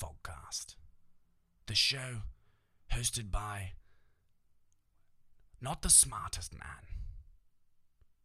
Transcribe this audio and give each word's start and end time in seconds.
Fogcast, 0.00 0.76
the 1.66 1.74
show 1.74 2.22
hosted 2.90 3.30
by 3.30 3.72
not 5.60 5.82
the 5.82 5.90
smartest 5.90 6.54
man, 6.54 6.86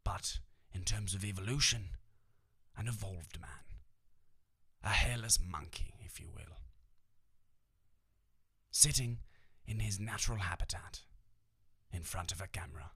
but 0.05 0.39
in 0.73 0.83
terms 0.83 1.13
of 1.13 1.25
evolution, 1.25 1.89
an 2.77 2.87
evolved 2.87 3.41
man, 3.41 3.49
a 4.83 4.89
hairless 4.89 5.37
monkey, 5.45 5.95
if 6.05 6.17
you 6.17 6.27
will, 6.33 6.59
sitting 8.71 9.17
in 9.65 9.79
his 9.79 9.99
natural 9.99 10.37
habitat, 10.37 11.01
in 11.91 12.03
front 12.03 12.31
of 12.31 12.39
a 12.39 12.47
camera 12.47 12.91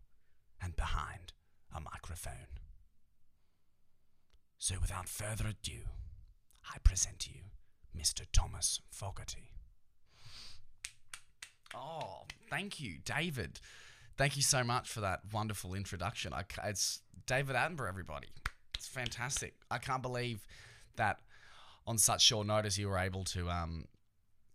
and 0.61 0.75
behind 0.77 1.33
a 1.75 1.81
microphone. 1.81 2.59
So, 4.57 4.75
without 4.81 5.09
further 5.09 5.47
ado, 5.47 5.81
I 6.73 6.77
present 6.79 7.19
to 7.19 7.31
you 7.31 7.43
Mr. 7.97 8.25
Thomas 8.31 8.81
Fogarty. 8.89 9.51
Oh, 11.75 12.23
thank 12.49 12.79
you, 12.79 12.97
David. 13.03 13.59
Thank 14.17 14.35
you 14.35 14.41
so 14.41 14.63
much 14.63 14.89
for 14.89 15.01
that 15.01 15.21
wonderful 15.31 15.73
introduction. 15.73 16.33
I, 16.33 16.43
it's 16.65 17.01
David 17.25 17.55
Attenborough, 17.55 17.87
everybody. 17.87 18.27
It's 18.75 18.87
fantastic. 18.87 19.53
I 19.69 19.77
can't 19.77 20.01
believe 20.01 20.45
that 20.95 21.19
on 21.85 21.97
such 21.97 22.21
short 22.21 22.47
notice 22.47 22.77
you 22.77 22.89
were 22.89 22.97
able 22.97 23.23
to 23.25 23.49
um, 23.49 23.85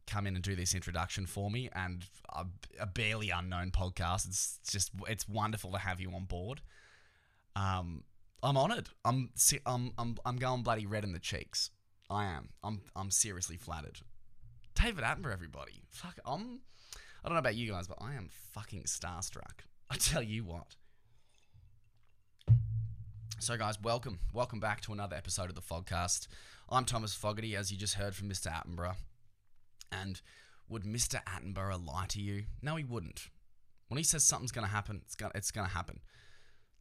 come 0.06 0.26
in 0.26 0.34
and 0.34 0.44
do 0.44 0.54
this 0.54 0.74
introduction 0.74 1.26
for 1.26 1.50
me 1.50 1.68
and 1.74 2.04
a, 2.34 2.46
a 2.80 2.86
barely 2.86 3.30
unknown 3.30 3.70
podcast. 3.70 4.26
It's 4.28 4.58
just 4.68 4.92
it's 5.08 5.28
wonderful 5.28 5.72
to 5.72 5.78
have 5.78 6.00
you 6.00 6.10
on 6.12 6.24
board. 6.24 6.60
Um, 7.56 8.04
I'm 8.42 8.56
honoured. 8.56 8.90
I'm 9.04 9.30
I'm 9.66 9.92
I'm 9.98 10.16
I'm 10.24 10.36
going 10.36 10.62
bloody 10.62 10.86
red 10.86 11.04
in 11.04 11.12
the 11.12 11.18
cheeks. 11.18 11.70
I 12.14 12.26
am. 12.26 12.50
I'm 12.62 12.80
I'm 12.94 13.10
seriously 13.10 13.56
flattered. 13.56 13.98
David 14.76 15.02
Attenborough, 15.02 15.32
everybody. 15.32 15.82
Fuck, 15.90 16.20
I'm. 16.24 16.60
I 17.24 17.28
don't 17.28 17.34
know 17.34 17.40
about 17.40 17.56
you 17.56 17.70
guys, 17.72 17.88
but 17.88 17.98
I 18.00 18.14
am 18.14 18.28
fucking 18.52 18.84
starstruck. 18.84 19.64
I 19.90 19.96
tell 19.96 20.22
you 20.22 20.44
what. 20.44 20.76
So, 23.40 23.56
guys, 23.56 23.80
welcome, 23.82 24.20
welcome 24.32 24.60
back 24.60 24.80
to 24.82 24.92
another 24.92 25.16
episode 25.16 25.48
of 25.48 25.56
the 25.56 25.60
Fogcast. 25.60 26.28
I'm 26.68 26.84
Thomas 26.84 27.14
Fogarty, 27.14 27.56
as 27.56 27.72
you 27.72 27.76
just 27.76 27.94
heard 27.94 28.14
from 28.14 28.28
Mr. 28.28 28.46
Attenborough. 28.46 28.96
And 29.90 30.20
would 30.68 30.84
Mr. 30.84 31.20
Attenborough 31.24 31.84
lie 31.84 32.06
to 32.10 32.20
you? 32.20 32.44
No, 32.62 32.76
he 32.76 32.84
wouldn't. 32.84 33.28
When 33.88 33.98
he 33.98 34.04
says 34.04 34.22
something's 34.22 34.52
going 34.52 34.66
to 34.66 34.72
happen, 34.72 35.00
it's 35.04 35.16
going 35.16 35.32
it's 35.34 35.50
going 35.50 35.66
to 35.66 35.74
happen. 35.74 35.98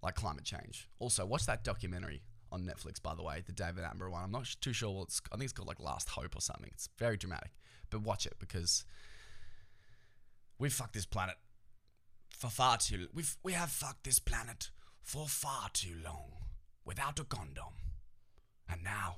Like 0.04 0.16
climate 0.16 0.46
change. 0.46 0.88
Also, 1.00 1.26
watch 1.26 1.48
that 1.48 1.64
documentary 1.64 2.22
on 2.54 2.64
Netflix, 2.64 3.02
by 3.02 3.16
the 3.16 3.24
way, 3.24 3.42
the 3.46 3.52
David 3.52 3.84
Attenborough 3.84 4.12
one. 4.12 4.24
I'm 4.24 4.32
not 4.32 4.56
too 4.62 4.74
sure 4.74 4.92
what 4.92 5.04
it's. 5.04 5.22
I 5.32 5.36
think 5.36 5.46
it's 5.46 5.54
called 5.54 5.68
like 5.68 5.80
Last 5.80 6.10
Hope 6.10 6.36
or 6.36 6.42
something. 6.42 6.70
It's 6.72 6.88
very 7.00 7.18
dramatic, 7.18 7.52
but 7.90 8.02
watch 8.02 8.26
it 8.26 8.36
because 8.40 8.86
we've 10.60 10.72
fucked 10.72 10.94
this 10.94 11.08
planet 11.08 11.36
for 12.30 12.50
far 12.50 12.78
too. 12.78 13.08
We've 13.14 13.36
we 13.44 13.54
have 13.54 13.70
fucked 13.70 14.04
this 14.04 14.20
planet 14.20 14.70
for 15.02 15.28
far 15.28 15.70
too 15.74 15.96
long 16.04 16.32
without 16.86 17.20
a 17.20 17.24
condom, 17.24 17.74
and 18.70 18.84
now 18.84 19.18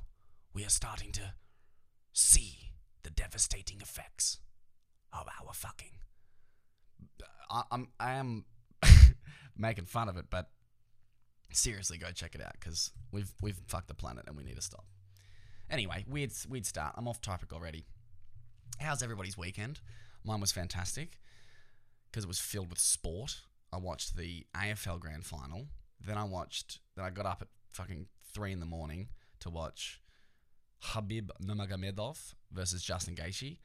we 0.54 0.64
are 0.64 0.70
starting 0.70 1.12
to 1.12 1.34
see 2.14 2.72
the 3.04 3.10
devastating 3.10 3.82
effects 3.82 4.40
of 5.12 5.28
our 5.42 5.54
fucking. 5.54 6.00
I, 7.52 7.64
I'm 7.70 7.90
I 8.00 8.14
am 8.14 8.46
making 9.58 9.86
fun 9.86 10.08
of 10.08 10.16
it, 10.16 10.26
but 10.30 10.50
seriously, 11.52 11.98
go 11.98 12.12
check 12.12 12.36
it 12.36 12.42
out 12.42 12.54
because 12.60 12.92
we've 13.12 13.32
we've 13.42 13.60
fucked 13.68 13.88
the 13.88 13.94
planet 13.94 14.26
and 14.28 14.36
we 14.36 14.44
need 14.44 14.56
to 14.56 14.62
stop. 14.62 14.86
Anyway, 15.70 16.06
weird 16.08 16.32
weird 16.50 16.66
start. 16.66 16.94
I'm 16.98 17.08
off 17.08 17.22
topic 17.22 17.54
already. 17.54 17.86
How's 18.80 19.02
everybody's 19.02 19.38
weekend? 19.38 19.80
Mine 20.24 20.42
was 20.42 20.52
fantastic 20.52 21.20
because 22.12 22.24
it 22.24 22.28
was 22.28 22.40
filled 22.40 22.70
with 22.70 22.80
sport. 22.80 23.42
I 23.72 23.78
watched 23.78 24.16
the 24.16 24.46
AFL 24.56 25.00
Grand 25.00 25.26
Final. 25.26 25.68
Then 26.00 26.18
I 26.18 26.24
watched. 26.24 26.80
Then 26.96 27.06
I 27.06 27.10
got 27.10 27.26
up 27.26 27.42
at 27.42 27.48
fucking 27.72 28.08
three 28.34 28.52
in 28.52 28.60
the 28.60 28.66
morning 28.66 29.10
to 29.40 29.50
watch 29.50 30.02
Khabib 30.84 31.30
Nurmagomedov 31.44 32.34
versus 32.52 32.84
Justin 32.84 33.16
Gaethje. 33.16 33.58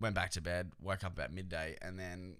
Went 0.00 0.14
back 0.14 0.30
to 0.32 0.40
bed. 0.40 0.72
Woke 0.80 1.04
up 1.04 1.12
about 1.12 1.32
midday, 1.32 1.76
and 1.82 1.98
then 1.98 2.36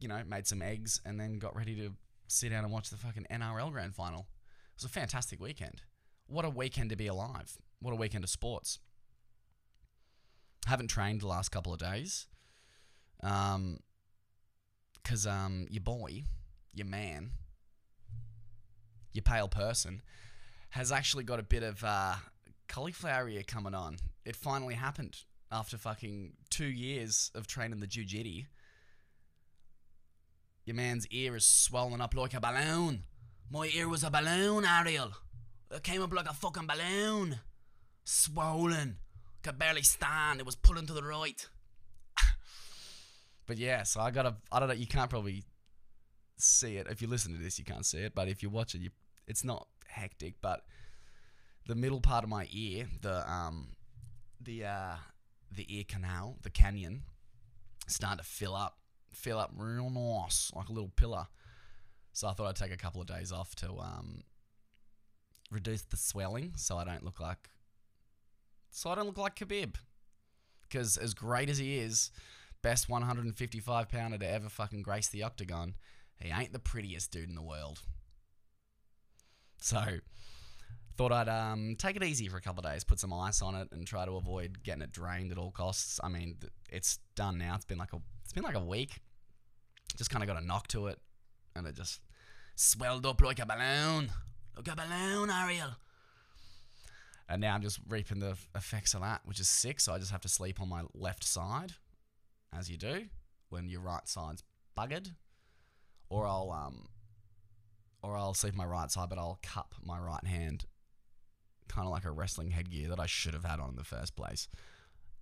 you 0.00 0.08
know 0.08 0.20
made 0.26 0.46
some 0.46 0.62
eggs, 0.62 1.00
and 1.04 1.18
then 1.18 1.38
got 1.38 1.56
ready 1.56 1.74
to 1.76 1.92
sit 2.34 2.50
down 2.50 2.64
and 2.64 2.72
watch 2.72 2.90
the 2.90 2.96
fucking 2.96 3.26
NRL 3.30 3.72
Grand 3.72 3.94
Final. 3.94 4.20
It 4.20 4.82
was 4.82 4.84
a 4.84 4.88
fantastic 4.88 5.40
weekend. 5.40 5.82
What 6.26 6.44
a 6.44 6.50
weekend 6.50 6.90
to 6.90 6.96
be 6.96 7.06
alive. 7.06 7.58
What 7.80 7.92
a 7.92 7.96
weekend 7.96 8.24
of 8.24 8.30
sports. 8.30 8.78
Haven't 10.66 10.88
trained 10.88 11.20
the 11.20 11.26
last 11.26 11.50
couple 11.50 11.72
of 11.72 11.78
days. 11.78 12.26
Um, 13.22 13.78
cause 15.04 15.26
um, 15.26 15.66
your 15.70 15.82
boy, 15.82 16.24
your 16.72 16.86
man, 16.86 17.30
your 19.12 19.22
pale 19.22 19.48
person, 19.48 20.02
has 20.70 20.90
actually 20.90 21.24
got 21.24 21.38
a 21.38 21.44
bit 21.44 21.62
of 21.62 21.84
uh, 21.84 22.14
cauliflower 22.68 23.28
ear 23.28 23.42
coming 23.46 23.74
on. 23.74 23.96
It 24.24 24.34
finally 24.34 24.74
happened 24.74 25.18
after 25.52 25.78
fucking 25.78 26.32
two 26.50 26.66
years 26.66 27.30
of 27.34 27.46
training 27.46 27.80
the 27.80 27.86
jiu-jitsu. 27.86 28.42
Your 30.64 30.76
man's 30.76 31.06
ear 31.08 31.36
is 31.36 31.44
swollen 31.44 32.00
up 32.00 32.14
like 32.14 32.34
a 32.34 32.40
balloon. 32.40 33.04
My 33.50 33.70
ear 33.74 33.88
was 33.88 34.02
a 34.02 34.10
balloon, 34.10 34.64
Ariel. 34.64 35.12
It 35.70 35.82
came 35.82 36.02
up 36.02 36.12
like 36.12 36.28
a 36.28 36.34
fucking 36.34 36.66
balloon. 36.66 37.40
Swollen. 38.04 38.96
Could 39.42 39.58
barely 39.58 39.82
stand. 39.82 40.40
It 40.40 40.46
was 40.46 40.56
pulling 40.56 40.86
to 40.86 40.94
the 40.94 41.02
right. 41.02 41.46
but 43.46 43.58
yeah, 43.58 43.82
so 43.82 44.00
I 44.00 44.10
gotta. 44.10 44.36
I 44.50 44.58
don't 44.58 44.68
know. 44.68 44.74
You 44.74 44.86
can't 44.86 45.10
probably 45.10 45.44
see 46.38 46.76
it 46.76 46.86
if 46.88 47.02
you 47.02 47.08
listen 47.08 47.32
to 47.32 47.38
this. 47.38 47.58
You 47.58 47.64
can't 47.64 47.84
see 47.84 47.98
it, 47.98 48.14
but 48.14 48.28
if 48.28 48.42
you 48.42 48.48
watch 48.48 48.74
it, 48.74 48.80
you, 48.80 48.90
it's 49.26 49.44
not 49.44 49.68
hectic. 49.86 50.36
But 50.40 50.62
the 51.66 51.74
middle 51.74 52.00
part 52.00 52.24
of 52.24 52.30
my 52.30 52.48
ear, 52.50 52.86
the 53.02 53.30
um, 53.30 53.68
the 54.40 54.64
uh, 54.64 54.96
the 55.52 55.66
ear 55.68 55.84
canal, 55.86 56.38
the 56.42 56.50
canyon, 56.50 57.02
starting 57.86 58.18
to 58.18 58.24
fill 58.24 58.54
up, 58.54 58.78
fill 59.14 59.38
up 59.38 59.52
real 59.56 59.90
nice, 59.90 60.50
like 60.54 60.68
a 60.68 60.72
little 60.72 60.92
pillar. 60.96 61.26
So 62.12 62.28
I 62.28 62.32
thought 62.32 62.46
I'd 62.46 62.56
take 62.56 62.72
a 62.72 62.76
couple 62.76 63.00
of 63.00 63.06
days 63.06 63.32
off 63.32 63.54
to 63.56 63.70
um, 63.78 64.22
reduce 65.50 65.82
the 65.82 65.96
swelling, 65.96 66.52
so 66.56 66.76
I 66.76 66.84
don't 66.84 67.04
look 67.04 67.20
like, 67.20 67.50
so 68.70 68.90
I 68.90 68.94
don't 68.94 69.06
look 69.06 69.18
like 69.18 69.36
Khabib. 69.36 69.76
Because 70.62 70.96
as 70.96 71.14
great 71.14 71.48
as 71.48 71.58
he 71.58 71.78
is, 71.78 72.10
best 72.62 72.88
155 72.88 73.88
pounder 73.88 74.18
to 74.18 74.28
ever 74.28 74.48
fucking 74.48 74.82
grace 74.82 75.08
the 75.08 75.22
octagon, 75.22 75.74
he 76.16 76.30
ain't 76.30 76.52
the 76.52 76.58
prettiest 76.58 77.10
dude 77.10 77.28
in 77.28 77.34
the 77.34 77.42
world. 77.42 77.80
So 79.60 79.82
thought 80.96 81.12
I'd 81.12 81.28
um, 81.28 81.76
take 81.78 81.96
it 81.96 82.04
easy 82.04 82.28
for 82.28 82.36
a 82.36 82.40
couple 82.40 82.64
of 82.64 82.72
days, 82.72 82.84
put 82.84 83.00
some 83.00 83.12
ice 83.12 83.42
on 83.42 83.54
it, 83.54 83.68
and 83.72 83.86
try 83.86 84.04
to 84.04 84.12
avoid 84.12 84.62
getting 84.62 84.82
it 84.82 84.92
drained 84.92 85.32
at 85.32 85.38
all 85.38 85.50
costs. 85.50 85.98
I 86.02 86.08
mean, 86.08 86.36
it's 86.70 86.98
done 87.16 87.38
now. 87.38 87.54
It's 87.56 87.64
been 87.64 87.78
like 87.78 87.92
a 87.92 87.98
it's 88.22 88.32
been 88.32 88.42
like 88.42 88.56
a 88.56 88.64
week. 88.64 89.00
Just 89.96 90.10
kind 90.10 90.22
of 90.22 90.28
got 90.28 90.42
a 90.42 90.44
knock 90.44 90.68
to 90.68 90.88
it, 90.88 90.98
and 91.54 91.66
it 91.66 91.74
just 91.74 92.00
swelled 92.56 93.06
up 93.06 93.20
like 93.20 93.38
a 93.38 93.46
balloon, 93.46 94.10
like 94.56 94.68
a 94.68 94.76
balloon, 94.76 95.30
Ariel. 95.30 95.76
And 97.28 97.40
now 97.40 97.54
I'm 97.54 97.62
just 97.62 97.80
reaping 97.88 98.20
the 98.20 98.36
effects 98.54 98.94
of 98.94 99.00
that, 99.00 99.22
which 99.24 99.40
is 99.40 99.48
sick. 99.48 99.80
So 99.80 99.94
I 99.94 99.98
just 99.98 100.10
have 100.10 100.20
to 100.22 100.28
sleep 100.28 100.60
on 100.60 100.68
my 100.68 100.82
left 100.94 101.24
side, 101.24 101.72
as 102.56 102.70
you 102.70 102.76
do 102.76 103.06
when 103.48 103.68
your 103.68 103.80
right 103.80 104.06
side's 104.08 104.42
buggered, 104.76 105.12
or 106.10 106.26
I'll 106.26 106.50
um, 106.50 106.88
or 108.02 108.16
I'll 108.16 108.34
sleep 108.34 108.54
my 108.54 108.64
right 108.64 108.90
side, 108.90 109.08
but 109.08 109.18
I'll 109.18 109.38
cup 109.42 109.74
my 109.82 109.98
right 109.98 110.24
hand 110.26 110.66
kind 111.68 111.86
of 111.86 111.92
like 111.92 112.04
a 112.04 112.10
wrestling 112.10 112.50
headgear 112.50 112.88
that 112.88 113.00
I 113.00 113.06
should 113.06 113.34
have 113.34 113.44
had 113.44 113.60
on 113.60 113.70
in 113.70 113.76
the 113.76 113.84
first 113.84 114.14
place. 114.14 114.48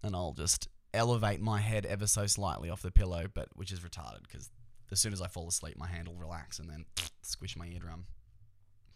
And 0.02 0.16
I'll 0.16 0.32
just 0.32 0.68
elevate 0.92 1.40
my 1.40 1.60
head 1.60 1.86
ever 1.86 2.06
so 2.06 2.26
slightly 2.26 2.68
off 2.68 2.82
the 2.82 2.90
pillow, 2.90 3.26
but 3.32 3.48
which 3.54 3.72
is 3.72 3.80
retarded 3.80 4.22
because 4.22 4.50
as 4.92 5.00
soon 5.00 5.12
as 5.12 5.22
I 5.22 5.26
fall 5.26 5.48
asleep, 5.48 5.76
my 5.78 5.88
hand 5.88 6.06
will 6.06 6.16
relax 6.16 6.58
and 6.58 6.68
then 6.68 6.84
squish 7.22 7.56
my 7.56 7.66
eardrum. 7.66 8.04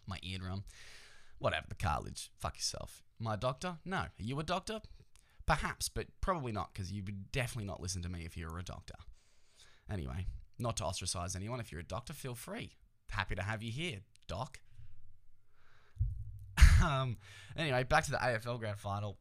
My 0.07 0.19
eardrum. 0.23 0.65
Whatever, 1.39 1.67
the 1.69 1.75
cartilage. 1.75 2.31
Fuck 2.39 2.57
yourself. 2.57 3.03
My 3.19 3.35
doctor? 3.37 3.79
No. 3.85 3.97
Are 3.97 4.11
you 4.19 4.39
a 4.39 4.45
doctor? 4.45 4.81
Perhaps, 5.47 5.89
but 5.89 6.07
probably 6.21 6.53
not 6.53 6.73
because 6.73 6.93
you 6.93 7.03
would 7.05 7.33
definitely 7.33 7.67
not 7.67 7.81
listen 7.81 8.03
to 8.03 8.09
me 8.09 8.25
if 8.25 8.37
you 8.37 8.47
were 8.49 8.59
a 8.59 8.65
doctor. 8.65 8.95
Anyway, 9.91 10.27
not 10.59 10.77
to 10.79 10.85
ostracize 10.85 11.37
anyone. 11.37 11.61
If 11.61 11.71
you're 11.71 11.81
a 11.81 11.85
doctor, 11.85 12.13
feel 12.13 12.35
free. 12.35 12.73
Happy 13.11 13.35
to 13.35 13.43
have 13.43 13.63
you 13.63 13.71
here, 13.71 14.01
doc. 14.27 14.59
um, 16.85 17.17
anyway, 17.57 17.85
back 17.85 18.05
to 18.05 18.11
the 18.11 18.17
AFL 18.17 18.59
Grand 18.59 18.79
Final. 18.79 19.19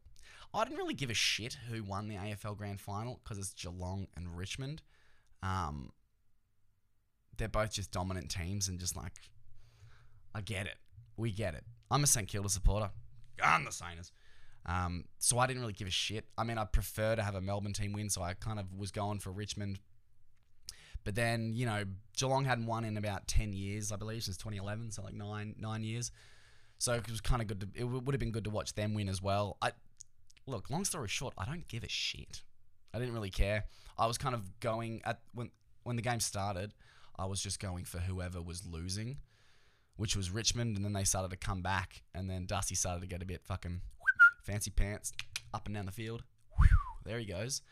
I 0.52 0.64
didn't 0.64 0.78
really 0.78 0.94
give 0.94 1.10
a 1.10 1.14
shit 1.14 1.56
who 1.70 1.84
won 1.84 2.08
the 2.08 2.16
AFL 2.16 2.56
Grand 2.56 2.80
Final 2.80 3.20
because 3.22 3.38
it's 3.38 3.54
Geelong 3.54 4.08
and 4.16 4.36
Richmond. 4.36 4.82
Um, 5.42 5.90
they're 7.36 7.48
both 7.48 7.72
just 7.72 7.90
dominant 7.90 8.30
teams 8.30 8.68
and 8.68 8.78
just 8.78 8.96
like, 8.96 9.12
I 10.34 10.40
get 10.40 10.66
it. 10.66 10.76
We 11.16 11.32
get 11.32 11.54
it. 11.54 11.64
I'm 11.90 12.02
a 12.02 12.06
St 12.06 12.28
Kilda 12.28 12.48
supporter. 12.48 12.90
I'm 13.42 13.64
the 13.64 13.72
Saints. 13.72 14.12
Um, 14.66 15.04
so 15.18 15.38
I 15.38 15.46
didn't 15.46 15.62
really 15.62 15.72
give 15.72 15.86
a 15.88 15.92
shit. 15.92 16.26
I 16.36 16.44
mean, 16.44 16.58
I 16.58 16.64
prefer 16.64 17.14
to 17.14 17.22
have 17.22 17.34
a 17.34 17.40
Melbourne 17.40 17.72
team 17.72 17.92
win, 17.92 18.10
so 18.10 18.22
I 18.22 18.34
kind 18.34 18.58
of 18.58 18.72
was 18.76 18.90
going 18.90 19.20
for 19.20 19.30
Richmond. 19.30 19.78
But 21.04 21.14
then, 21.14 21.52
you 21.54 21.66
know, 21.66 21.84
Geelong 22.16 22.44
hadn't 22.44 22.66
won 22.66 22.84
in 22.84 22.96
about 22.96 23.28
10 23.28 23.52
years, 23.52 23.92
I 23.92 23.96
believe, 23.96 24.24
since 24.24 24.36
2011, 24.36 24.90
so 24.90 25.02
like 25.02 25.14
nine 25.14 25.54
nine 25.58 25.84
years. 25.84 26.10
So 26.78 26.94
it 26.94 27.08
was 27.08 27.20
kind 27.20 27.40
of 27.40 27.48
good. 27.48 27.60
To, 27.60 27.68
it 27.74 27.84
would 27.84 28.12
have 28.12 28.18
been 28.18 28.32
good 28.32 28.44
to 28.44 28.50
watch 28.50 28.74
them 28.74 28.92
win 28.92 29.08
as 29.08 29.22
well. 29.22 29.56
I 29.62 29.70
look. 30.46 30.68
Long 30.68 30.84
story 30.84 31.08
short, 31.08 31.32
I 31.38 31.44
don't 31.44 31.66
give 31.68 31.84
a 31.84 31.88
shit. 31.88 32.42
I 32.92 32.98
didn't 32.98 33.14
really 33.14 33.30
care. 33.30 33.64
I 33.96 34.06
was 34.06 34.18
kind 34.18 34.34
of 34.34 34.58
going 34.60 35.00
at 35.04 35.20
when 35.32 35.50
when 35.84 35.96
the 35.96 36.02
game 36.02 36.20
started. 36.20 36.74
I 37.18 37.26
was 37.26 37.40
just 37.40 37.60
going 37.60 37.84
for 37.84 37.98
whoever 37.98 38.42
was 38.42 38.66
losing, 38.66 39.18
which 39.96 40.16
was 40.16 40.30
Richmond, 40.30 40.76
and 40.76 40.84
then 40.84 40.92
they 40.92 41.04
started 41.04 41.30
to 41.30 41.36
come 41.36 41.62
back, 41.62 42.02
and 42.14 42.28
then 42.28 42.46
Dusty 42.46 42.74
started 42.74 43.00
to 43.00 43.06
get 43.06 43.22
a 43.22 43.26
bit 43.26 43.42
fucking 43.44 43.80
fancy 44.44 44.70
pants 44.70 45.12
up 45.52 45.66
and 45.66 45.74
down 45.74 45.86
the 45.86 45.92
field. 45.92 46.22
There 47.04 47.18
he 47.18 47.24
goes. 47.24 47.62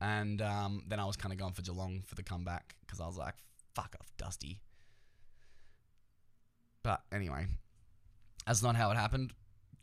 And 0.00 0.40
um, 0.42 0.84
then 0.86 1.00
I 1.00 1.04
was 1.04 1.16
kind 1.16 1.32
of 1.32 1.38
going 1.38 1.52
for 1.52 1.62
Geelong 1.62 2.02
for 2.06 2.14
the 2.14 2.22
comeback 2.22 2.74
because 2.86 3.00
I 3.00 3.06
was 3.06 3.16
like, 3.16 3.34
fuck 3.74 3.96
off, 4.00 4.10
Dusty. 4.16 4.60
But 6.82 7.02
anyway, 7.12 7.46
that's 8.46 8.62
not 8.62 8.76
how 8.76 8.90
it 8.90 8.96
happened. 8.96 9.32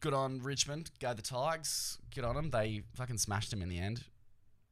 Good 0.02 0.14
on 0.14 0.42
Richmond. 0.42 0.92
Go 1.00 1.14
the 1.14 1.22
Tigers. 1.22 1.98
Good 2.14 2.24
on 2.24 2.36
them. 2.36 2.50
They 2.50 2.84
fucking 2.96 3.18
smashed 3.18 3.52
him 3.52 3.62
in 3.62 3.70
the 3.70 3.80
end. 3.80 4.04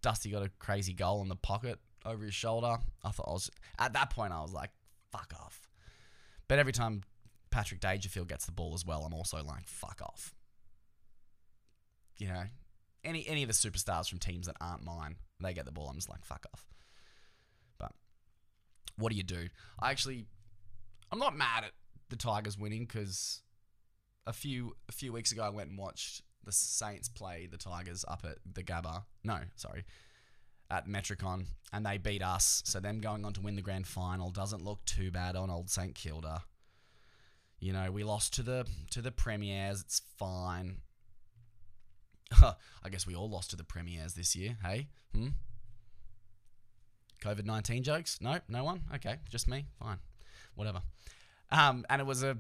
Dusty 0.02 0.30
got 0.30 0.44
a 0.44 0.50
crazy 0.60 0.94
goal 0.94 1.22
in 1.22 1.30
the 1.30 1.36
pocket 1.36 1.80
over 2.06 2.26
his 2.26 2.34
shoulder. 2.34 2.78
I 3.04 3.10
thought 3.10 3.28
I 3.28 3.34
was 3.34 3.52
at 3.80 3.94
that 3.94 4.10
point 4.10 4.34
I 4.34 4.42
was 4.42 4.54
like, 4.54 4.72
fuck 5.12 5.34
off. 5.40 5.68
But 6.48 6.60
every 6.60 6.74
time 6.74 7.04
Patrick 7.52 7.80
Dangerfield 7.80 8.28
gets 8.28 8.46
the 8.46 8.52
ball 8.52 8.74
as 8.74 8.86
well, 8.86 9.04
I'm 9.06 9.14
also 9.14 9.44
like, 9.44 9.68
fuck 9.68 10.02
off. 10.02 10.34
You 12.18 12.28
know, 12.28 12.44
any 13.04 13.28
any 13.28 13.44
of 13.44 13.48
the 13.48 13.54
superstars 13.54 14.10
from 14.10 14.20
teams 14.20 14.48
that 14.48 14.56
aren't 14.62 14.84
mine, 14.84 15.16
they 15.42 15.54
get 15.54 15.66
the 15.66 15.72
ball, 15.72 15.88
I'm 15.90 15.96
just 15.96 16.10
like, 16.10 16.26
fuck 16.26 16.46
off. 16.54 16.66
But 17.80 17.92
what 18.98 19.12
do 19.12 19.16
you 19.18 19.24
do? 19.24 19.48
I 19.80 19.92
actually, 19.92 20.26
I'm 21.12 21.20
not 21.20 21.36
mad 21.36 21.64
at 21.66 21.72
the 22.10 22.16
Tigers 22.16 22.58
winning 22.58 22.86
because 22.86 23.42
a 24.26 24.34
few 24.34 24.76
a 24.88 24.92
few 24.92 25.12
weeks 25.12 25.32
ago 25.32 25.44
I 25.44 25.50
went 25.50 25.70
and 25.70 25.78
watched 25.78 26.22
the 26.44 26.52
Saints 26.52 27.10
play 27.10 27.48
the 27.50 27.58
Tigers 27.58 28.06
up 28.08 28.22
at 28.24 28.38
the 28.52 28.64
Gabba. 28.64 29.04
No, 29.24 29.40
sorry, 29.56 29.86
at 30.74 30.88
Metricon, 30.88 31.46
and 31.72 31.86
they 31.86 31.98
beat 31.98 32.24
us. 32.24 32.64
So 32.66 32.80
them 32.80 33.00
going 33.00 33.24
on 33.26 33.34
to 33.34 33.42
win 33.42 33.56
the 33.56 33.62
grand 33.62 33.86
final 33.88 34.32
doesn't 34.32 34.66
look 34.66 34.84
too 34.86 35.12
bad 35.12 35.36
on 35.36 35.50
old 35.50 35.70
St 35.70 35.94
Kilda. 35.94 36.44
You 37.60 37.74
know, 37.74 37.92
we 37.92 38.04
lost 38.04 38.34
to 38.36 38.44
the 38.44 38.66
to 38.90 39.02
the 39.02 39.12
premiers. 39.12 39.82
It's 39.82 40.02
fine. 40.18 40.78
I 42.42 42.90
guess 42.90 43.06
we 43.06 43.16
all 43.16 43.30
lost 43.30 43.52
to 43.52 43.56
the 43.56 43.64
premiers 43.64 44.16
this 44.16 44.36
year. 44.36 44.58
Hey, 44.64 44.88
hmm. 45.14 45.30
COVID 47.24 47.46
nineteen 47.46 47.84
jokes? 47.84 48.20
No, 48.20 48.40
no 48.50 48.64
one. 48.64 48.82
Okay, 48.96 49.18
just 49.30 49.48
me. 49.48 49.66
Fine, 49.80 50.00
whatever. 50.56 50.82
Um, 51.52 51.86
and 51.90 52.02
it 52.02 52.06
was 52.06 52.24
a 52.24 52.38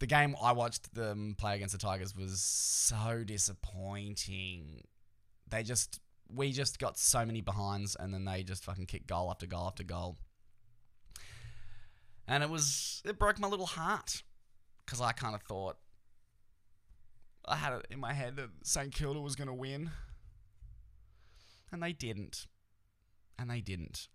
the 0.00 0.06
game 0.06 0.34
I 0.42 0.52
watched 0.52 0.94
them 0.94 1.36
play 1.38 1.54
against 1.56 1.72
the 1.72 1.78
Tigers 1.78 2.16
was 2.16 2.40
so 2.40 3.22
disappointing. 3.24 4.84
They 5.48 5.62
just 5.62 6.00
we 6.32 6.52
just 6.52 6.78
got 6.78 6.98
so 6.98 7.24
many 7.24 7.40
behinds 7.40 7.96
and 7.98 8.12
then 8.12 8.24
they 8.24 8.42
just 8.42 8.64
fucking 8.64 8.86
kicked 8.86 9.06
goal 9.06 9.30
after 9.30 9.46
goal 9.46 9.66
after 9.66 9.84
goal. 9.84 10.16
And 12.26 12.42
it 12.42 12.50
was 12.50 13.02
it 13.04 13.18
broke 13.18 13.38
my 13.38 13.48
little 13.48 13.66
heart 13.66 14.22
cuz 14.86 15.00
I 15.00 15.12
kind 15.12 15.34
of 15.34 15.42
thought 15.42 15.78
I 17.46 17.56
had 17.56 17.72
it 17.72 17.86
in 17.90 17.98
my 17.98 18.12
head 18.12 18.36
that 18.36 18.50
St 18.62 18.92
Kilda 18.92 19.20
was 19.20 19.34
going 19.34 19.48
to 19.48 19.54
win. 19.54 19.90
And 21.72 21.82
they 21.82 21.92
didn't. 21.92 22.46
And 23.38 23.50
they 23.50 23.60
didn't. 23.60 24.08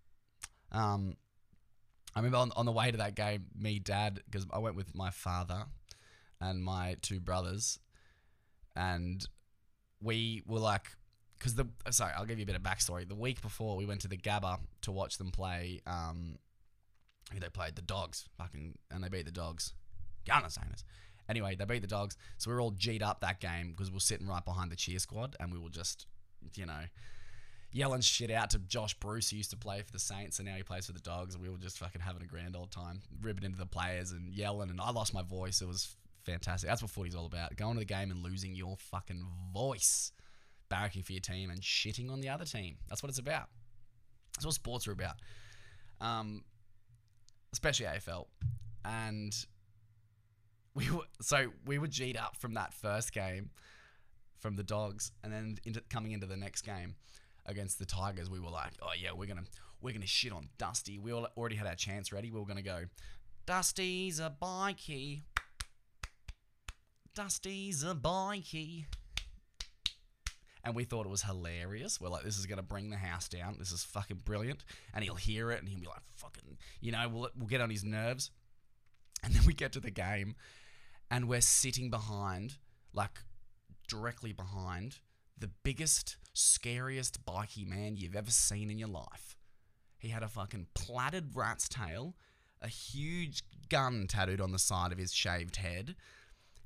Um 0.71 1.18
I 2.16 2.19
remember 2.19 2.38
on, 2.38 2.51
on 2.56 2.66
the 2.66 2.71
way 2.71 2.92
to 2.92 2.98
that 2.98 3.16
game, 3.16 3.48
me, 3.57 3.80
dad, 3.80 4.21
because 4.25 4.45
I 4.51 4.59
went 4.59 4.75
with 4.75 4.94
my 4.94 5.09
father 5.09 5.66
and 6.39 6.63
my 6.63 6.95
two 7.01 7.19
brothers, 7.19 7.80
and 8.75 9.25
we 10.00 10.44
were 10.45 10.59
like, 10.59 10.92
because 11.44 11.56
the 11.56 11.68
sorry, 11.92 12.13
I'll 12.18 12.25
give 12.25 12.40
you 12.40 12.44
a 12.44 12.48
bit 12.48 12.56
of 12.56 12.63
backstory. 12.63 13.06
The 13.07 13.16
week 13.16 13.42
before, 13.42 13.75
we 13.75 13.86
went 13.86 14.00
to 14.01 14.07
the 14.07 14.16
Gabba 14.16 14.60
to 14.84 14.92
watch 14.92 15.18
them 15.18 15.31
play. 15.31 15.81
Um, 15.86 16.38
who 17.31 17.40
they 17.40 17.50
played 17.50 17.75
the 17.75 17.81
Dogs, 17.81 18.25
fucking, 18.38 18.78
and 18.92 19.04
they 19.04 19.10
beat 19.10 19.25
the 19.25 19.31
Dogs. 19.31 19.74
Gunner 20.25 20.50
Saints. 20.50 20.84
Anyway, 21.30 21.56
they 21.56 21.66
beat 21.66 21.81
the 21.81 21.88
Dogs, 21.88 22.18
so 22.38 22.50
we 22.50 22.56
were 22.56 22.62
all 22.62 22.72
g'd 22.72 23.01
up 23.01 23.22
that 23.22 23.40
game 23.40 23.72
because 23.72 23.90
we 23.90 23.95
were 23.95 24.01
sitting 24.01 24.28
right 24.28 24.44
behind 24.44 24.72
the 24.72 24.75
cheer 24.75 25.00
squad, 25.00 25.36
and 25.40 25.51
we 25.51 25.60
were 25.60 25.69
just, 25.69 26.06
you 26.56 26.66
know, 26.66 26.81
yelling 27.74 28.01
shit 28.01 28.30
out 28.31 28.51
to 28.51 28.60
Josh 28.60 28.94
Bruce, 28.95 29.30
who 29.31 29.38
used 29.38 29.50
to 29.50 29.57
play 29.57 29.81
for 29.81 29.92
the 29.92 30.00
Saints 30.00 30.40
and 30.40 30.48
now 30.48 30.56
he 30.56 30.63
plays 30.63 30.86
for 30.86 30.94
the 30.94 31.00
Dogs. 31.00 31.34
And 31.34 31.44
we 31.44 31.50
were 31.50 31.57
just 31.57 31.80
fucking 31.80 32.01
having 32.01 32.22
a 32.22 32.28
grand 32.28 32.56
old 32.56 32.72
time, 32.72 33.01
ribbing 33.22 33.44
into 33.44 33.57
the 33.57 33.66
players 33.66 34.12
and 34.12 34.34
yelling. 34.34 34.69
And 34.69 34.80
I 34.80 34.92
lost 34.92 35.13
my 35.13 35.24
voice. 35.24 35.62
It 35.62 35.68
was 35.68 35.95
fantastic. 36.24 36.69
That's 36.69 36.81
what 36.81 36.92
footy's 36.92 37.16
all 37.16 37.25
about. 37.25 37.56
Going 37.56 37.74
to 37.74 37.80
the 37.80 37.86
game 37.86 38.12
and 38.12 38.24
losing 38.24 38.56
your 38.56 38.78
fucking 38.78 39.25
voice, 39.54 40.12
barracking 40.74 41.04
for 41.04 41.12
your 41.12 41.22
team 41.22 41.50
and 41.50 41.62
shitting 41.62 42.12
on 42.12 42.22
the 42.22 42.30
other 42.30 42.46
team. 42.46 42.78
That's 42.90 43.04
what 43.04 43.10
it's 43.10 43.20
about. 43.20 43.50
That's 44.36 44.46
what 44.46 44.56
sports 44.56 44.88
are 44.88 44.92
about. 44.92 45.16
Um, 46.02 46.44
especially 47.52 47.86
AFL. 47.86 48.25
And 48.86 49.34
we 50.75 50.90
were 50.90 51.04
so 51.22 51.48
we 51.66 51.78
were 51.78 51.88
G'd 51.88 52.18
up 52.18 52.36
from 52.38 52.56
that 52.56 52.74
first 52.74 53.14
game 53.14 53.52
from 54.40 54.56
the 54.56 54.64
Dogs, 54.64 55.12
and 55.24 55.31
then 55.31 55.58
into, 55.64 55.81
coming 55.90 56.12
into 56.12 56.25
the 56.25 56.36
next 56.36 56.64
game 56.64 56.96
against 57.46 57.80
the 57.80 57.86
Tigers, 57.86 58.30
we 58.30 58.40
were 58.40 58.50
like, 58.50 58.74
oh 58.81 58.92
yeah, 59.00 59.12
we're 59.16 59.28
gonna 59.28 59.44
we're 59.81 59.94
gonna 59.94 60.06
shit 60.06 60.34
on 60.34 60.50
Dusty. 60.58 61.00
We 61.00 61.14
all 61.14 61.28
already 61.38 61.56
had 61.56 61.68
our 61.68 61.76
chance 61.76 62.12
ready. 62.12 62.31
We 62.31 62.40
were 62.40 62.46
gonna 62.46 62.62
go, 62.62 62.86
Dusty's 63.46 64.19
a 64.19 64.30
bikey. 64.30 65.22
Dusty's 67.16 67.84
a 67.84 67.94
bikey. 67.94 68.88
And 70.64 70.76
we 70.76 70.86
thought 70.86 71.06
it 71.06 71.10
was 71.10 71.24
hilarious. 71.24 72.00
We're 72.00 72.10
like, 72.10 72.24
this 72.24 72.38
is 72.38 72.46
gonna 72.46 72.64
bring 72.64 72.90
the 72.90 72.98
house 72.98 73.28
down. 73.28 73.58
This 73.60 73.72
is 73.72 73.84
fucking 73.84 74.22
brilliant. 74.24 74.64
And 74.94 75.04
he'll 75.04 75.16
hear 75.16 75.52
it, 75.52 75.60
and 75.60 75.68
he'll 75.68 75.80
be 75.80 75.88
like, 75.88 76.02
fucking, 76.16 76.58
you 76.80 76.92
know, 76.92 77.10
we'll 77.10 77.30
we'll 77.38 77.48
get 77.48 77.62
on 77.62 77.70
his 77.70 77.84
nerves. 77.84 78.32
And 79.24 79.34
then 79.34 79.46
we 79.46 79.54
get 79.54 79.72
to 79.74 79.80
the 79.80 79.92
game, 79.92 80.36
and 81.10 81.28
we're 81.28 81.42
sitting 81.42 81.90
behind, 81.90 82.56
like 82.94 83.20
directly 83.88 84.34
behind 84.34 85.00
the 85.38 85.50
biggest, 85.64 86.18
scariest 86.34 87.26
bikey 87.26 87.66
man 87.66 87.96
you've 87.98 88.16
ever 88.16 88.32
seen 88.32 88.70
in 88.70 88.78
your 88.78 88.90
life. 88.90 89.36
He 89.98 90.10
had 90.10 90.24
a 90.24 90.28
fucking 90.28 90.68
plaited 90.74 91.36
rat's 91.36 91.68
tail, 91.70 92.16
a 92.62 92.68
huge 92.68 93.44
gun 93.70 94.06
tattooed 94.08 94.42
on 94.42 94.52
the 94.52 94.60
side 94.60 94.92
of 94.92 94.98
his 94.98 95.14
shaved 95.14 95.58
head. 95.58 95.96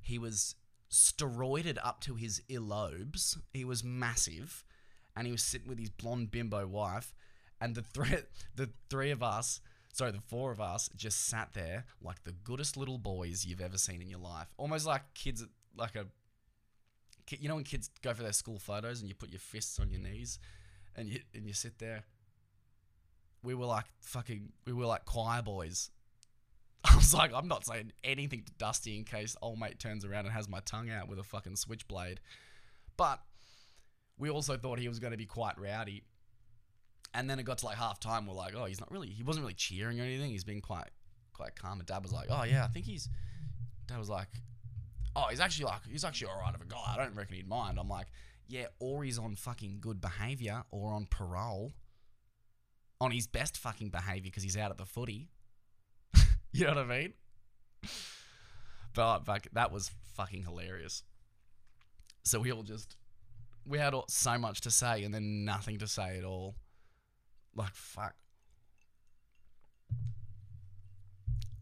He 0.01 0.18
was 0.18 0.56
steroided 0.89 1.77
up 1.84 2.01
to 2.01 2.15
his 2.15 2.41
earlobes. 2.50 3.38
He 3.53 3.65
was 3.65 3.84
massive, 3.84 4.63
and 5.15 5.25
he 5.25 5.32
was 5.32 5.44
sitting 5.44 5.67
with 5.67 5.79
his 5.79 5.89
blonde 5.89 6.32
bimbo 6.32 6.67
wife. 6.67 7.13
And 7.60 7.75
the 7.75 7.82
three, 7.82 8.17
the 8.56 8.70
three 8.89 9.12
of 9.12 9.24
us, 9.24 9.62
sorry, 9.94 10.12
the 10.12 10.22
four 10.22 10.51
of 10.51 10.62
us, 10.62 10.89
just 10.96 11.27
sat 11.27 11.50
there 11.53 11.86
like 12.01 12.24
the 12.24 12.32
goodest 12.32 12.77
little 12.77 12.98
boys 12.98 13.46
you've 13.46 13.62
ever 13.62 13.77
seen 13.77 14.01
in 14.01 14.10
your 14.10 14.20
life. 14.20 14.48
Almost 14.58 14.86
like 14.86 15.13
kids, 15.13 15.46
like 15.75 15.96
a 15.96 16.06
you 17.36 17.50
know 17.50 17.56
when 17.56 17.63
kids 17.63 17.89
go 18.01 18.13
for 18.13 18.24
their 18.24 18.32
school 18.32 18.60
photos 18.60 19.01
and 19.01 19.10
you 19.10 19.15
put 19.15 19.29
your 19.29 19.39
fists 19.39 19.79
on 19.79 19.91
your 19.91 20.00
knees 20.00 20.39
and 20.96 21.10
you 21.10 21.20
and 21.36 21.46
you 21.46 21.53
sit 21.53 21.77
there 21.79 22.03
we 23.44 23.53
were 23.53 23.65
like 23.65 23.86
fucking 24.00 24.50
we 24.65 24.74
were 24.74 24.86
like 24.86 25.06
choir 25.06 25.41
boys 25.41 25.89
I 26.91 26.96
was 26.96 27.13
like 27.13 27.34
I'm 27.34 27.48
not 27.48 27.65
saying 27.65 27.91
anything 28.03 28.44
to 28.44 28.51
Dusty 28.58 28.98
in 28.98 29.03
case 29.03 29.36
old 29.41 29.60
mate 29.60 29.79
turns 29.79 30.06
around 30.06 30.25
and 30.25 30.34
has 30.34 30.48
my 30.48 30.60
tongue 30.62 30.89
out 30.89 31.08
with 31.08 31.20
a 31.20 31.24
fucking 31.24 31.56
switchblade 31.56 32.20
but 32.96 33.22
we 34.17 34.29
also 34.29 34.58
thought 34.58 34.79
he 34.79 34.88
was 34.88 35.00
going 35.00 35.12
to 35.12 35.17
be 35.17 35.25
quite 35.25 35.60
rowdy 35.60 36.03
and 37.13 37.29
then 37.29 37.39
it 37.39 37.44
got 37.44 37.60
to 37.60 37.65
like 37.65 37.77
half 37.77 38.00
time 38.00 38.25
we're 38.27 38.34
like 38.34 38.53
oh 38.56 38.65
he's 38.65 38.79
not 38.79 38.91
really 38.91 39.10
he 39.10 39.24
wasn't 39.24 39.44
really 39.44 39.53
cheering 39.53 40.00
or 40.00 40.03
anything 40.03 40.29
he's 40.29 40.44
been 40.44 40.62
quite 40.62 40.89
quite 41.34 41.56
calm 41.56 41.79
and 41.79 41.88
dad 41.88 42.01
was 42.01 42.12
like 42.12 42.27
oh 42.29 42.44
yeah 42.44 42.63
I 42.63 42.67
think 42.67 42.86
he's 42.86 43.10
dad 43.88 44.00
was 44.00 44.10
like 44.10 44.29
oh, 45.17 45.25
he's 45.29 45.39
actually 45.39 45.65
like, 45.65 45.82
he's 45.89 46.06
actually 46.06 46.27
all 46.27 46.39
right 46.39 46.53
of 46.53 46.62
a 46.62 46.65
guy. 46.65 46.94
I 46.94 46.98
don't 46.98 47.15
reckon 47.15 47.36
he'd 47.36 47.48
mind. 47.48 47.79
I'm 47.79 47.89
like, 47.89 48.08
yeah, 48.48 48.67
or 48.79 49.03
he's 49.03 49.17
on 49.17 49.36
fucking 49.36 49.79
good 49.82 50.00
behavior 50.00 50.63
or 50.72 50.94
on 50.94 51.08
parole. 51.10 51.74
On 53.01 53.12
his 53.12 53.27
best 53.27 53.58
fucking 53.58 53.89
behavior 53.89 54.24
because 54.24 54.44
he's 54.44 54.58
out 54.58 54.72
at 54.72 54.77
the 54.77 54.86
footy. 54.86 55.29
you 56.51 56.66
know 56.66 56.75
what 56.75 56.92
I 56.92 57.00
mean? 57.00 57.13
But, 58.94 59.25
but 59.25 59.48
that 59.54 59.72
was 59.72 59.92
fucking 60.16 60.44
hilarious. 60.44 61.04
So 62.24 62.39
we 62.39 62.51
all 62.51 62.63
just, 62.63 62.96
we 63.66 63.77
had 63.77 63.94
all, 63.94 64.06
so 64.10 64.38
much 64.38 64.62
to 64.62 64.72
say 64.72 65.04
and 65.04 65.13
then 65.13 65.46
nothing 65.46 65.77
to 65.80 65.88
say 65.88 66.18
at 66.18 66.24
all. 66.24 66.56
Like, 67.56 67.74
fuck. 67.74 68.16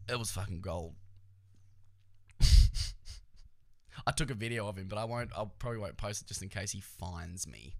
It 0.08 0.18
was 0.18 0.30
fucking 0.30 0.60
gold. 0.60 0.94
I 4.06 4.12
took 4.12 4.30
a 4.30 4.34
video 4.34 4.68
of 4.68 4.78
him, 4.78 4.86
but 4.88 4.98
I 4.98 5.04
won't. 5.04 5.30
I 5.36 5.44
probably 5.58 5.80
won't 5.80 5.96
post 5.96 6.22
it 6.22 6.28
just 6.28 6.42
in 6.42 6.48
case 6.48 6.70
he 6.70 6.80
finds 6.80 7.46
me. 7.48 7.74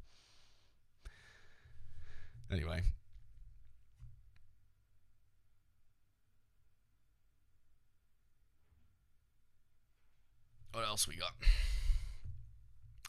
Anyway. 2.51 2.83
What 10.77 10.87
else 10.87 11.09
we 11.09 11.17
got? 11.17 11.33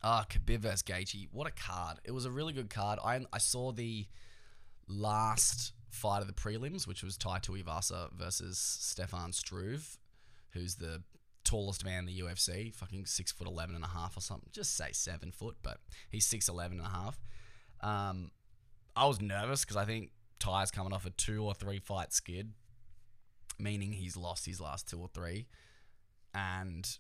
Ah, 0.02 0.26
Khabib 0.30 0.60
vs 0.60 0.84
Gaethje. 0.84 1.28
What 1.34 1.48
a 1.48 1.52
card! 1.52 1.98
It 2.06 2.12
was 2.12 2.24
a 2.24 2.32
really 2.32 2.54
good 2.54 2.70
card. 2.70 2.98
I 3.04 3.20
I 3.34 3.40
saw 3.40 3.74
the 3.74 4.06
last 4.88 5.74
fight 5.90 6.22
of 6.22 6.28
the 6.28 6.34
prelims, 6.34 6.88
which 6.88 7.04
was 7.04 7.18
Tai 7.18 7.40
Tuivasa 7.40 8.14
versus 8.14 8.58
Stefan 8.58 9.34
Struve, 9.34 9.98
who's 10.52 10.76
the 10.76 11.04
tallest 11.44 11.84
man 11.84 12.00
in 12.00 12.06
the 12.06 12.20
UFC, 12.22 12.74
fucking 12.74 13.06
six 13.06 13.34
foot 13.34 13.50
eleven 13.50 13.76
and 13.76 13.84
a 13.84 13.90
half 13.90 14.16
or 14.16 14.22
something. 14.22 14.48
Just 14.54 14.78
say 14.78 14.94
seven 14.94 15.34
foot, 15.34 15.58
but 15.62 15.80
he's 16.10 16.26
six 16.26 16.48
eleven 16.48 16.78
and 16.78 16.88
a 16.88 16.90
half. 16.90 17.20
Um, 17.82 18.32
I 18.96 19.08
was 19.08 19.20
nervous 19.20 19.66
because 19.66 19.76
I 19.76 19.84
think 19.84 20.12
Tai's 20.40 20.72
coming 20.72 20.94
off 20.94 21.06
a 21.06 21.10
two 21.10 21.44
or 21.44 21.54
three 21.54 21.80
fight 21.80 22.14
skid, 22.14 22.54
meaning 23.60 23.92
he's 23.92 24.16
lost 24.16 24.46
his 24.46 24.62
last 24.62 24.88
two 24.88 25.02
or 25.02 25.10
three, 25.14 25.48
and 26.34 26.98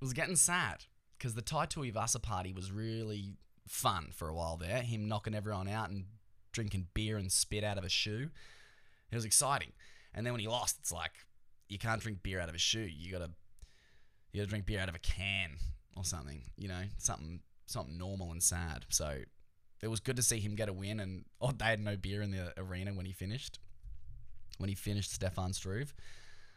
was 0.00 0.12
getting 0.12 0.36
sad 0.36 0.84
because 1.18 1.34
the 1.34 1.42
Tai 1.42 1.66
Tuivasa 1.66 2.20
party 2.20 2.52
was 2.52 2.72
really 2.72 3.36
fun 3.68 4.08
for 4.12 4.28
a 4.28 4.34
while 4.34 4.56
there. 4.56 4.82
Him 4.82 5.08
knocking 5.08 5.34
everyone 5.34 5.68
out 5.68 5.90
and 5.90 6.06
drinking 6.52 6.88
beer 6.94 7.16
and 7.16 7.30
spit 7.30 7.64
out 7.64 7.78
of 7.78 7.84
a 7.84 7.88
shoe. 7.88 8.30
It 9.10 9.14
was 9.14 9.24
exciting. 9.24 9.72
And 10.14 10.26
then 10.26 10.32
when 10.32 10.40
he 10.40 10.48
lost, 10.48 10.78
it's 10.80 10.92
like 10.92 11.12
you 11.68 11.78
can't 11.78 12.00
drink 12.00 12.22
beer 12.22 12.40
out 12.40 12.48
of 12.48 12.54
a 12.54 12.58
shoe. 12.58 12.80
You 12.80 13.12
gotta 13.12 13.30
you 14.32 14.40
gotta 14.40 14.50
drink 14.50 14.66
beer 14.66 14.80
out 14.80 14.88
of 14.88 14.94
a 14.94 15.00
can 15.00 15.56
or 15.96 16.04
something. 16.04 16.42
You 16.56 16.68
know, 16.68 16.82
something 16.98 17.40
something 17.66 17.96
normal 17.96 18.32
and 18.32 18.42
sad. 18.42 18.86
So 18.88 19.18
it 19.82 19.88
was 19.88 20.00
good 20.00 20.16
to 20.16 20.22
see 20.22 20.40
him 20.40 20.54
get 20.54 20.68
a 20.68 20.72
win. 20.72 21.00
And 21.00 21.24
oh, 21.40 21.52
they 21.52 21.66
had 21.66 21.80
no 21.80 21.96
beer 21.96 22.22
in 22.22 22.32
the 22.32 22.52
arena 22.58 22.92
when 22.92 23.06
he 23.06 23.12
finished. 23.12 23.58
When 24.58 24.68
he 24.68 24.74
finished 24.74 25.12
Stefan 25.12 25.52
Struve, 25.52 25.94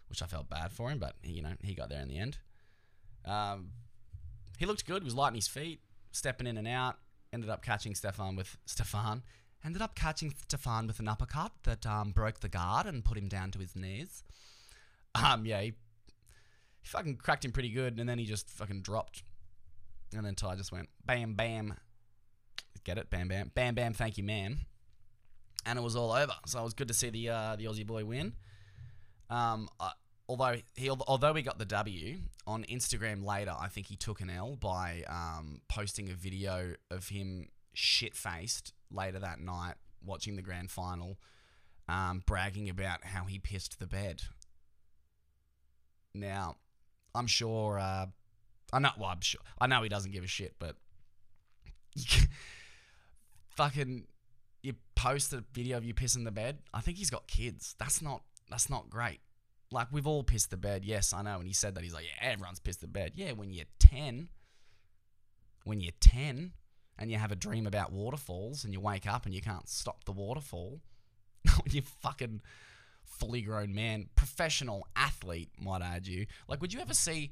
which 0.09 0.21
I 0.21 0.25
felt 0.25 0.49
bad 0.49 0.73
for 0.73 0.89
him, 0.89 0.99
but 0.99 1.15
you 1.23 1.41
know 1.41 1.53
he 1.63 1.73
got 1.73 1.89
there 1.89 2.01
in 2.01 2.07
the 2.07 2.17
end. 2.17 2.37
Um, 3.25 3.69
he 4.57 4.65
looked 4.65 4.85
good. 4.85 5.01
He 5.01 5.05
was 5.05 5.15
light 5.15 5.27
on 5.27 5.35
his 5.35 5.47
feet, 5.47 5.81
stepping 6.11 6.47
in 6.47 6.57
and 6.57 6.67
out. 6.67 6.97
Ended 7.31 7.49
up 7.49 7.63
catching 7.63 7.95
Stefan 7.95 8.35
with 8.35 8.57
Stefan 8.65 9.23
ended 9.65 9.81
up 9.81 9.95
catching 9.95 10.33
Stefan 10.43 10.87
with 10.87 10.99
an 10.99 11.07
uppercut 11.07 11.51
that 11.63 11.85
um, 11.85 12.11
broke 12.11 12.39
the 12.41 12.49
guard 12.49 12.85
and 12.85 13.03
put 13.03 13.17
him 13.17 13.27
down 13.27 13.51
to 13.51 13.59
his 13.59 13.75
knees. 13.75 14.23
Um, 15.15 15.45
yeah, 15.45 15.61
he, 15.61 15.73
he 16.81 16.87
fucking 16.87 17.17
cracked 17.17 17.45
him 17.45 17.51
pretty 17.51 17.69
good, 17.69 17.99
and 17.99 18.07
then 18.07 18.17
he 18.17 18.25
just 18.25 18.49
fucking 18.49 18.81
dropped. 18.81 19.23
And 20.15 20.25
then 20.25 20.35
Tai 20.35 20.55
just 20.55 20.71
went 20.71 20.89
bam, 21.05 21.33
bam. 21.33 21.75
Get 22.83 22.97
it? 22.97 23.09
Bam, 23.09 23.27
bam, 23.27 23.51
bam, 23.55 23.75
bam. 23.75 23.93
Thank 23.93 24.17
you, 24.17 24.23
man. 24.23 24.59
And 25.65 25.79
it 25.79 25.81
was 25.81 25.95
all 25.95 26.11
over. 26.11 26.33
So 26.45 26.59
it 26.59 26.63
was 26.63 26.73
good 26.73 26.89
to 26.89 26.93
see 26.93 27.09
the 27.09 27.29
uh, 27.29 27.55
the 27.55 27.65
Aussie 27.65 27.87
boy 27.87 28.03
win. 28.03 28.33
Um, 29.29 29.69
uh, 29.79 29.91
although 30.27 30.55
he 30.75 30.89
although 30.89 31.33
he 31.33 31.41
got 31.41 31.59
the 31.59 31.65
W 31.65 32.17
on 32.47 32.63
Instagram 32.65 33.25
later, 33.25 33.53
I 33.57 33.67
think 33.67 33.87
he 33.87 33.95
took 33.95 34.21
an 34.21 34.29
L 34.29 34.55
by 34.55 35.03
um, 35.07 35.61
posting 35.67 36.09
a 36.09 36.13
video 36.13 36.75
of 36.91 37.09
him 37.09 37.49
shit 37.73 38.15
faced 38.15 38.73
later 38.91 39.19
that 39.19 39.39
night 39.39 39.75
watching 40.05 40.35
the 40.35 40.41
grand 40.41 40.69
final, 40.69 41.17
um, 41.87 42.23
bragging 42.25 42.69
about 42.69 43.03
how 43.03 43.25
he 43.25 43.39
pissed 43.39 43.79
the 43.79 43.87
bed. 43.87 44.21
Now, 46.13 46.57
I'm 47.15 47.27
sure. 47.27 47.79
Uh, 47.79 48.07
I 48.71 48.79
know. 48.79 48.91
Well, 48.97 49.09
I'm 49.09 49.21
sure. 49.21 49.41
I 49.59 49.67
know 49.67 49.81
he 49.83 49.89
doesn't 49.89 50.11
give 50.11 50.23
a 50.23 50.27
shit, 50.27 50.55
but 50.59 50.75
fucking, 53.55 54.05
you 54.61 54.73
post 54.95 55.33
a 55.33 55.43
video 55.53 55.77
of 55.77 55.83
you 55.83 55.93
pissing 55.93 56.25
the 56.25 56.31
bed. 56.31 56.59
I 56.73 56.81
think 56.81 56.97
he's 56.97 57.09
got 57.09 57.27
kids. 57.27 57.75
That's 57.79 58.01
not. 58.01 58.23
That's 58.49 58.69
not 58.69 58.89
great. 58.89 59.21
Like 59.73 59.87
we've 59.91 60.07
all 60.07 60.23
pissed 60.23 60.51
the 60.51 60.57
bed. 60.57 60.85
Yes, 60.85 61.13
I 61.13 61.23
know. 61.23 61.39
And 61.39 61.47
he 61.47 61.53
said 61.53 61.75
that 61.75 61.83
he's 61.83 61.93
like, 61.93 62.05
yeah, 62.05 62.29
everyone's 62.31 62.59
pissed 62.59 62.81
the 62.81 62.87
bed. 62.87 63.13
Yeah, 63.15 63.31
when 63.31 63.51
you're 63.51 63.65
ten. 63.79 64.29
When 65.65 65.81
you're 65.81 65.93
ten, 65.99 66.51
and 66.97 67.11
you 67.11 67.17
have 67.17 67.31
a 67.31 67.35
dream 67.35 67.65
about 67.65 67.91
waterfalls 67.91 68.63
and 68.63 68.73
you 68.73 68.79
wake 68.79 69.07
up 69.07 69.25
and 69.25 69.33
you 69.33 69.41
can't 69.41 69.67
stop 69.67 70.03
the 70.05 70.11
waterfall, 70.11 70.79
you 71.65 71.81
fucking 71.81 72.41
fully 73.03 73.41
grown 73.41 73.73
man, 73.73 74.09
professional 74.15 74.87
athlete, 74.95 75.49
might 75.59 75.81
I 75.81 75.95
add 75.95 76.07
you. 76.07 76.25
Like, 76.47 76.61
would 76.61 76.73
you 76.73 76.79
ever 76.79 76.93
see? 76.93 77.31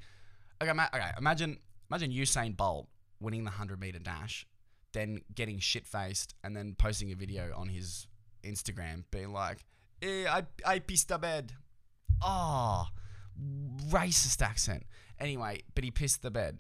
Okay, 0.62 0.72
okay, 0.72 1.12
imagine 1.18 1.58
imagine 1.90 2.12
Usain 2.12 2.56
Bolt 2.56 2.88
winning 3.20 3.44
the 3.44 3.52
hundred 3.52 3.80
meter 3.80 4.00
dash, 4.00 4.48
then 4.94 5.22
getting 5.34 5.60
shit 5.60 5.88
faced, 5.88 6.36
and 6.44 6.56
then 6.56 6.76
posting 6.78 7.12
a 7.12 7.16
video 7.16 7.54
on 7.56 7.70
his 7.70 8.08
Instagram, 8.44 9.04
being 9.12 9.32
like, 9.32 9.66
eh, 10.02 10.26
"I 10.28 10.44
I 10.66 10.80
pissed 10.80 11.10
the 11.10 11.18
bed." 11.18 11.54
Oh, 12.22 12.88
racist 13.90 14.42
accent. 14.42 14.84
Anyway, 15.20 15.62
but 15.76 15.84
he 15.84 15.92
pissed 15.92 16.22
the 16.22 16.32
bed 16.32 16.60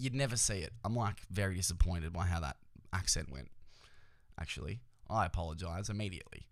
you'd 0.00 0.14
never 0.14 0.36
see 0.36 0.58
it. 0.58 0.72
I'm 0.84 0.96
like 0.96 1.20
very 1.30 1.54
disappointed 1.54 2.12
by 2.12 2.24
how 2.24 2.40
that 2.40 2.56
accent 2.92 3.30
went. 3.30 3.48
Actually, 4.40 4.80
I 5.08 5.26
apologize 5.26 5.90
immediately. 5.90 6.46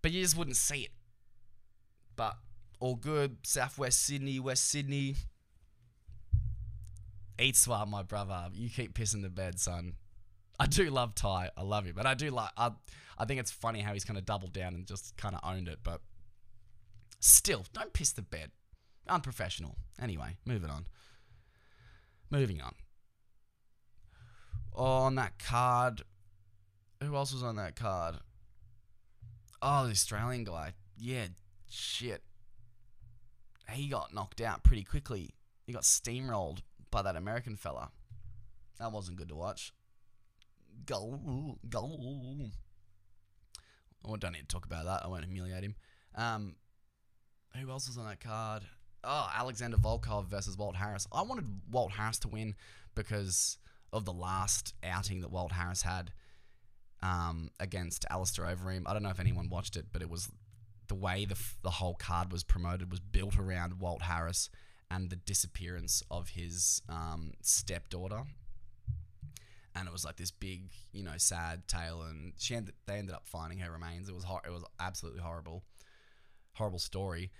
But 0.00 0.12
you 0.12 0.22
just 0.22 0.36
wouldn't 0.36 0.56
see 0.56 0.82
it. 0.82 0.92
But 2.16 2.36
all 2.80 2.96
good. 2.96 3.38
Southwest 3.42 4.02
Sydney, 4.02 4.40
West 4.40 4.68
Sydney. 4.68 5.16
Eat 7.38 7.56
smart, 7.56 7.88
my 7.88 8.02
brother. 8.02 8.48
You 8.54 8.70
keep 8.70 8.94
pissing 8.94 9.22
the 9.22 9.28
bed, 9.28 9.60
son. 9.60 9.94
I 10.58 10.66
do 10.66 10.90
love 10.90 11.14
Tai. 11.14 11.50
I 11.56 11.62
love 11.62 11.86
you, 11.86 11.92
but 11.94 12.06
I 12.06 12.14
do 12.14 12.30
like. 12.30 12.50
I, 12.56 12.72
I 13.16 13.24
think 13.24 13.40
it's 13.40 13.50
funny 13.50 13.80
how 13.80 13.92
he's 13.92 14.04
kind 14.04 14.18
of 14.18 14.24
doubled 14.24 14.52
down 14.52 14.74
and 14.74 14.86
just 14.86 15.16
kind 15.16 15.34
of 15.34 15.40
owned 15.44 15.68
it. 15.68 15.78
But 15.82 16.00
still, 17.20 17.64
don't 17.72 17.92
piss 17.92 18.12
the 18.12 18.22
bed. 18.22 18.50
Unprofessional. 19.08 19.76
Anyway, 20.00 20.36
moving 20.44 20.70
on. 20.70 20.86
Moving 22.30 22.60
on. 22.60 22.74
on 24.74 25.14
that 25.14 25.38
card, 25.38 26.02
who 27.02 27.14
else 27.16 27.32
was 27.32 27.42
on 27.42 27.56
that 27.56 27.76
card? 27.76 28.16
Oh, 29.62 29.86
the 29.86 29.92
Australian 29.92 30.44
guy. 30.44 30.74
Yeah, 30.98 31.28
shit. 31.70 32.22
He 33.70 33.88
got 33.88 34.14
knocked 34.14 34.40
out 34.40 34.62
pretty 34.62 34.84
quickly. 34.84 35.30
He 35.66 35.72
got 35.72 35.82
steamrolled 35.82 36.58
by 36.90 37.02
that 37.02 37.16
American 37.16 37.56
fella. 37.56 37.90
That 38.78 38.92
wasn't 38.92 39.18
good 39.18 39.28
to 39.28 39.34
watch. 39.34 39.72
Go, 40.86 41.58
go. 41.68 42.50
I 44.04 44.16
don't 44.16 44.32
need 44.32 44.40
to 44.40 44.46
talk 44.46 44.64
about 44.64 44.84
that. 44.84 45.04
I 45.04 45.08
won't 45.08 45.24
humiliate 45.24 45.64
him. 45.64 45.74
Um, 46.14 46.56
who 47.56 47.70
else 47.70 47.88
was 47.88 47.98
on 47.98 48.06
that 48.06 48.20
card? 48.20 48.62
oh, 49.04 49.30
Alexander 49.34 49.76
Volkov 49.76 50.26
versus 50.26 50.56
Walt 50.56 50.76
Harris. 50.76 51.06
I 51.12 51.22
wanted 51.22 51.46
Walt 51.70 51.92
Harris 51.92 52.18
to 52.20 52.28
win 52.28 52.54
because 52.94 53.58
of 53.92 54.04
the 54.04 54.12
last 54.12 54.74
outing 54.84 55.20
that 55.20 55.30
Walt 55.30 55.52
Harris 55.52 55.82
had 55.82 56.12
um, 57.02 57.50
against 57.60 58.04
Alistair 58.10 58.44
Overeem. 58.44 58.82
I 58.86 58.92
don't 58.92 59.02
know 59.02 59.10
if 59.10 59.20
anyone 59.20 59.48
watched 59.48 59.76
it, 59.76 59.86
but 59.92 60.02
it 60.02 60.10
was 60.10 60.28
the 60.88 60.94
way 60.94 61.24
the, 61.24 61.38
the 61.62 61.70
whole 61.70 61.94
card 61.94 62.32
was 62.32 62.42
promoted 62.42 62.90
was 62.90 63.00
built 63.00 63.38
around 63.38 63.80
Walt 63.80 64.02
Harris 64.02 64.50
and 64.90 65.10
the 65.10 65.16
disappearance 65.16 66.02
of 66.10 66.30
his 66.30 66.82
um, 66.88 67.32
stepdaughter. 67.42 68.22
And 69.78 69.88
it 69.88 69.92
was 69.92 70.04
like 70.04 70.16
this 70.16 70.30
big, 70.30 70.70
you 70.92 71.02
know, 71.02 71.16
sad 71.16 71.68
tale, 71.68 72.02
and 72.02 72.32
she 72.36 72.54
ended, 72.54 72.74
they 72.86 72.94
ended 72.94 73.14
up 73.14 73.26
finding 73.26 73.58
her 73.60 73.70
remains. 73.70 74.08
It 74.08 74.14
was 74.14 74.24
hor- 74.24 74.42
it 74.44 74.50
was 74.50 74.64
absolutely 74.80 75.20
horrible, 75.20 75.64
horrible 76.54 76.78
story. 76.78 77.30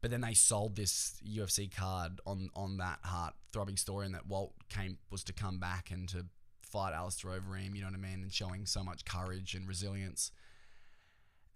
But 0.00 0.10
then 0.10 0.20
they 0.20 0.34
sold 0.34 0.76
this 0.76 1.20
UFC 1.26 1.74
card 1.74 2.20
on 2.26 2.50
on 2.54 2.76
that 2.76 2.98
heart 3.04 3.34
throbbing 3.52 3.76
story, 3.76 4.06
and 4.06 4.14
that 4.14 4.26
Walt 4.26 4.52
came 4.68 4.98
was 5.10 5.24
to 5.24 5.32
come 5.32 5.58
back 5.58 5.90
and 5.90 6.08
to 6.10 6.26
fight 6.60 6.92
Alistair 6.92 7.30
Overeem. 7.30 7.74
You 7.74 7.82
know 7.82 7.88
what 7.88 7.94
I 7.94 7.98
mean? 7.98 8.22
And 8.22 8.32
showing 8.32 8.66
so 8.66 8.84
much 8.84 9.04
courage 9.04 9.54
and 9.54 9.66
resilience. 9.66 10.30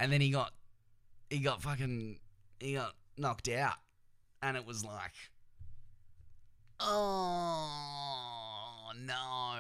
And 0.01 0.13
then 0.13 0.21
he 0.21 0.31
got 0.31 0.53
he 1.29 1.41
got 1.41 1.61
fucking 1.61 2.21
he 2.61 2.75
got 2.75 2.95
knocked 3.19 3.49
out, 3.49 3.77
and 4.43 4.57
it 4.57 4.65
was 4.65 4.85
like, 4.85 5.13
oh 6.81 8.93
no, 8.97 9.57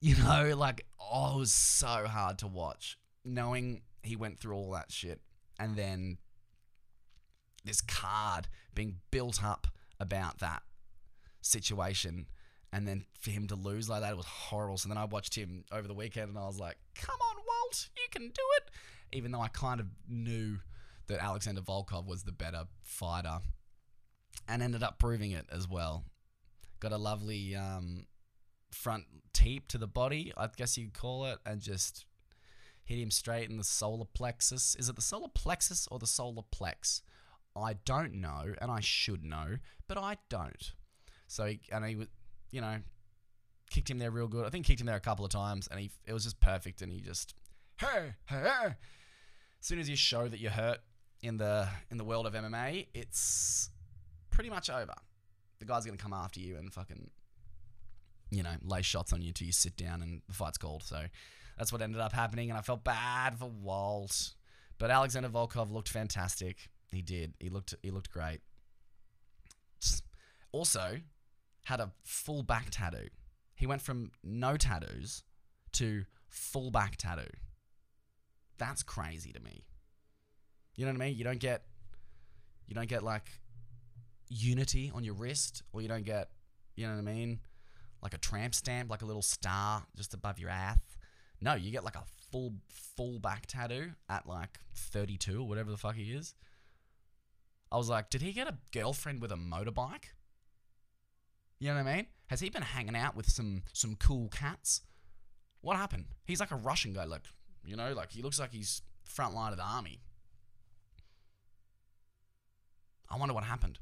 you 0.16 0.16
know, 0.16 0.54
like 0.56 0.86
oh, 1.00 1.36
it 1.36 1.38
was 1.38 1.52
so 1.52 2.06
hard 2.06 2.38
to 2.38 2.46
watch, 2.46 2.98
knowing 3.24 3.82
he 4.02 4.16
went 4.16 4.40
through 4.40 4.54
all 4.54 4.70
that 4.72 4.90
shit, 4.90 5.20
and 5.58 5.76
then 5.76 6.18
this 7.64 7.80
card 7.80 8.48
being 8.74 8.96
built 9.10 9.44
up 9.44 9.66
about 9.98 10.38
that 10.38 10.62
situation 11.42 12.26
and 12.72 12.86
then 12.86 13.04
for 13.20 13.30
him 13.30 13.46
to 13.48 13.54
lose 13.54 13.88
like 13.88 14.00
that 14.02 14.12
it 14.12 14.16
was 14.16 14.26
horrible. 14.26 14.76
So 14.78 14.88
then 14.88 14.98
i 14.98 15.04
watched 15.04 15.34
him 15.34 15.64
over 15.72 15.86
the 15.86 15.94
weekend 15.94 16.28
and 16.30 16.38
i 16.38 16.46
was 16.46 16.58
like 16.58 16.76
come 16.94 17.16
on 17.20 17.36
walt 17.36 17.88
you 17.96 18.08
can 18.10 18.28
do 18.28 18.42
it. 18.56 18.70
Even 19.12 19.32
though 19.32 19.40
i 19.40 19.48
kind 19.48 19.80
of 19.80 19.86
knew 20.08 20.58
that 21.08 21.22
alexander 21.22 21.60
volkov 21.60 22.06
was 22.06 22.22
the 22.22 22.32
better 22.32 22.64
fighter 22.82 23.40
and 24.48 24.62
ended 24.62 24.82
up 24.82 24.98
proving 24.98 25.32
it 25.32 25.46
as 25.52 25.68
well. 25.68 26.04
Got 26.80 26.92
a 26.92 26.98
lovely 26.98 27.54
um, 27.54 28.06
front 28.70 29.04
teep 29.32 29.68
to 29.68 29.78
the 29.78 29.86
body, 29.86 30.32
I 30.36 30.48
guess 30.54 30.76
you'd 30.78 30.94
call 30.94 31.26
it, 31.26 31.38
and 31.44 31.60
just 31.60 32.04
hit 32.84 32.98
him 32.98 33.10
straight 33.10 33.48
in 33.50 33.56
the 33.56 33.64
solar 33.64 34.04
plexus. 34.04 34.76
Is 34.78 34.88
it 34.88 34.96
the 34.96 35.02
solar 35.02 35.28
plexus 35.28 35.88
or 35.90 35.98
the 35.98 36.06
solar 36.06 36.42
plex? 36.54 37.02
I 37.56 37.74
don't 37.84 38.14
know, 38.14 38.54
and 38.60 38.70
I 38.70 38.80
should 38.80 39.24
know, 39.24 39.56
but 39.88 39.98
I 39.98 40.18
don't. 40.28 40.72
So, 41.26 41.46
he, 41.46 41.60
and 41.72 41.84
he 41.84 41.96
was, 41.96 42.08
you 42.50 42.60
know, 42.60 42.78
kicked 43.70 43.90
him 43.90 43.98
there 43.98 44.10
real 44.10 44.28
good. 44.28 44.44
I 44.44 44.50
think 44.50 44.66
kicked 44.66 44.80
him 44.80 44.86
there 44.86 44.96
a 44.96 45.00
couple 45.00 45.24
of 45.24 45.30
times, 45.30 45.68
and 45.70 45.80
he 45.80 45.90
it 46.06 46.12
was 46.12 46.24
just 46.24 46.40
perfect. 46.40 46.82
And 46.82 46.92
he 46.92 47.00
just, 47.00 47.34
hey, 47.80 48.14
hey, 48.26 48.42
hey. 48.42 48.66
As 48.66 49.66
soon 49.66 49.78
as 49.78 49.88
you 49.88 49.96
show 49.96 50.28
that 50.28 50.40
you're 50.40 50.50
hurt 50.50 50.78
in 51.22 51.36
the 51.36 51.68
in 51.90 51.96
the 51.96 52.04
world 52.04 52.26
of 52.26 52.34
MMA, 52.34 52.88
it's 52.94 53.70
pretty 54.30 54.50
much 54.50 54.70
over. 54.70 54.94
The 55.58 55.64
guy's 55.64 55.84
gonna 55.84 55.98
come 55.98 56.12
after 56.12 56.40
you 56.40 56.56
and 56.56 56.72
fucking, 56.72 57.10
you 58.30 58.42
know, 58.42 58.54
lay 58.62 58.82
shots 58.82 59.12
on 59.12 59.22
you 59.22 59.28
until 59.28 59.46
you 59.46 59.52
sit 59.52 59.76
down 59.76 60.02
and 60.02 60.22
the 60.28 60.34
fight's 60.34 60.58
called. 60.58 60.82
So 60.82 61.04
that's 61.58 61.72
what 61.72 61.82
ended 61.82 62.00
up 62.00 62.12
happening, 62.12 62.50
and 62.50 62.58
I 62.58 62.62
felt 62.62 62.84
bad 62.84 63.38
for 63.38 63.50
Walt. 63.50 64.34
But 64.78 64.90
Alexander 64.90 65.28
Volkov 65.28 65.70
looked 65.70 65.88
fantastic. 65.88 66.70
He 66.90 67.02
did. 67.02 67.34
He 67.38 67.50
looked 67.50 67.74
he 67.82 67.90
looked 67.90 68.10
great. 68.10 68.40
Also, 70.52 70.96
had 71.64 71.80
a 71.80 71.90
full 72.02 72.42
back 72.42 72.68
tattoo. 72.70 73.08
He 73.54 73.66
went 73.66 73.82
from 73.82 74.10
no 74.24 74.56
tattoos 74.56 75.22
to 75.72 76.04
full 76.28 76.70
back 76.70 76.96
tattoo. 76.96 77.30
That's 78.58 78.82
crazy 78.82 79.32
to 79.32 79.40
me. 79.40 79.64
You 80.74 80.86
know 80.86 80.92
what 80.92 81.02
I 81.02 81.06
mean? 81.06 81.16
You 81.16 81.24
don't 81.24 81.40
get 81.40 81.64
you 82.66 82.74
don't 82.74 82.88
get 82.88 83.02
like 83.02 83.28
unity 84.28 84.90
on 84.94 85.04
your 85.04 85.14
wrist 85.14 85.62
or 85.72 85.82
you 85.82 85.88
don't 85.88 86.04
get 86.04 86.30
you 86.76 86.86
know 86.86 86.94
what 86.94 87.00
I 87.00 87.12
mean? 87.12 87.40
Like 88.02 88.14
a 88.14 88.18
tramp 88.18 88.54
stamp, 88.54 88.90
like 88.90 89.02
a 89.02 89.06
little 89.06 89.22
star 89.22 89.84
just 89.96 90.14
above 90.14 90.38
your 90.38 90.50
ass. 90.50 90.78
No, 91.40 91.54
you 91.54 91.70
get 91.70 91.84
like 91.84 91.96
a 91.96 92.04
full 92.30 92.54
full 92.68 93.18
back 93.18 93.46
tattoo 93.46 93.92
at 94.08 94.26
like 94.26 94.60
32 94.74 95.40
or 95.40 95.48
whatever 95.48 95.70
the 95.70 95.76
fuck 95.76 95.96
he 95.96 96.12
is. 96.12 96.34
I 97.72 97.76
was 97.76 97.88
like, 97.88 98.10
did 98.10 98.22
he 98.22 98.32
get 98.32 98.48
a 98.48 98.56
girlfriend 98.72 99.22
with 99.22 99.32
a 99.32 99.36
motorbike? 99.36 100.12
You 101.58 101.68
know 101.68 101.74
what 101.74 101.86
I 101.86 101.96
mean? 101.96 102.06
Has 102.28 102.40
he 102.40 102.50
been 102.50 102.62
hanging 102.62 102.96
out 102.96 103.16
with 103.16 103.28
some 103.28 103.62
some 103.72 103.96
cool 103.96 104.28
cats? 104.28 104.82
What 105.60 105.76
happened? 105.76 106.06
He's 106.24 106.40
like 106.40 106.50
a 106.50 106.56
Russian 106.56 106.92
guy, 106.92 107.04
like 107.04 107.22
you 107.64 107.76
know, 107.76 107.92
like 107.92 108.12
he 108.12 108.22
looks 108.22 108.38
like 108.38 108.52
he's 108.52 108.82
front 109.04 109.34
line 109.34 109.52
of 109.52 109.58
the 109.58 109.64
army. 109.64 110.00
I 113.10 113.16
wonder 113.16 113.34
what 113.34 113.44
happened. 113.44 113.78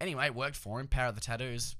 Anyway, 0.00 0.30
worked 0.30 0.56
for 0.56 0.80
him. 0.80 0.88
Power 0.88 1.08
of 1.08 1.14
the 1.14 1.20
tattoos. 1.20 1.76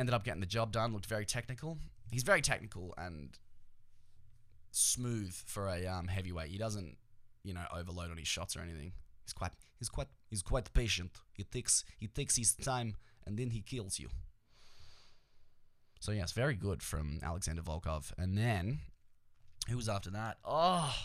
Ended 0.00 0.14
up 0.14 0.24
getting 0.24 0.40
the 0.40 0.46
job 0.46 0.72
done. 0.72 0.94
Looked 0.94 1.04
very 1.04 1.26
technical. 1.26 1.76
He's 2.10 2.22
very 2.22 2.40
technical 2.40 2.94
and 2.96 3.38
smooth 4.70 5.34
for 5.34 5.68
a 5.68 5.86
um, 5.86 6.08
heavyweight. 6.08 6.48
He 6.48 6.56
doesn't, 6.56 6.96
you 7.44 7.52
know, 7.52 7.64
overload 7.76 8.10
on 8.10 8.16
his 8.16 8.26
shots 8.26 8.56
or 8.56 8.60
anything. 8.60 8.92
He's 9.24 9.34
quite, 9.34 9.52
he's 9.78 9.90
quite, 9.90 10.06
he's 10.30 10.40
quite 10.40 10.72
patient. 10.72 11.10
He 11.34 11.44
takes, 11.44 11.84
he 11.98 12.06
takes 12.06 12.36
his 12.36 12.54
time 12.54 12.96
and 13.26 13.38
then 13.38 13.50
he 13.50 13.60
kills 13.60 13.98
you. 13.98 14.08
So 16.00 16.12
yes, 16.12 16.32
very 16.32 16.54
good 16.54 16.82
from 16.82 17.20
Alexander 17.22 17.60
Volkov. 17.60 18.10
And 18.16 18.38
then 18.38 18.78
who 19.68 19.76
was 19.76 19.90
after 19.90 20.10
that? 20.12 20.38
Oh, 20.46 20.96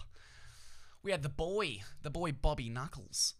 we 1.03 1.11
had 1.11 1.21
the 1.21 1.27
boy, 1.27 1.81
the 2.01 2.09
boy 2.09 2.31
Bobby 2.31 2.69
Knuckles, 2.69 3.33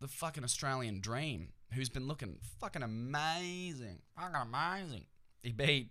the 0.00 0.08
fucking 0.08 0.44
Australian 0.44 1.00
dream, 1.00 1.48
who's 1.72 1.88
been 1.88 2.06
looking 2.06 2.38
fucking 2.60 2.82
amazing, 2.82 4.00
fucking 4.16 4.34
amazing. 4.34 5.06
He 5.42 5.52
beat 5.52 5.90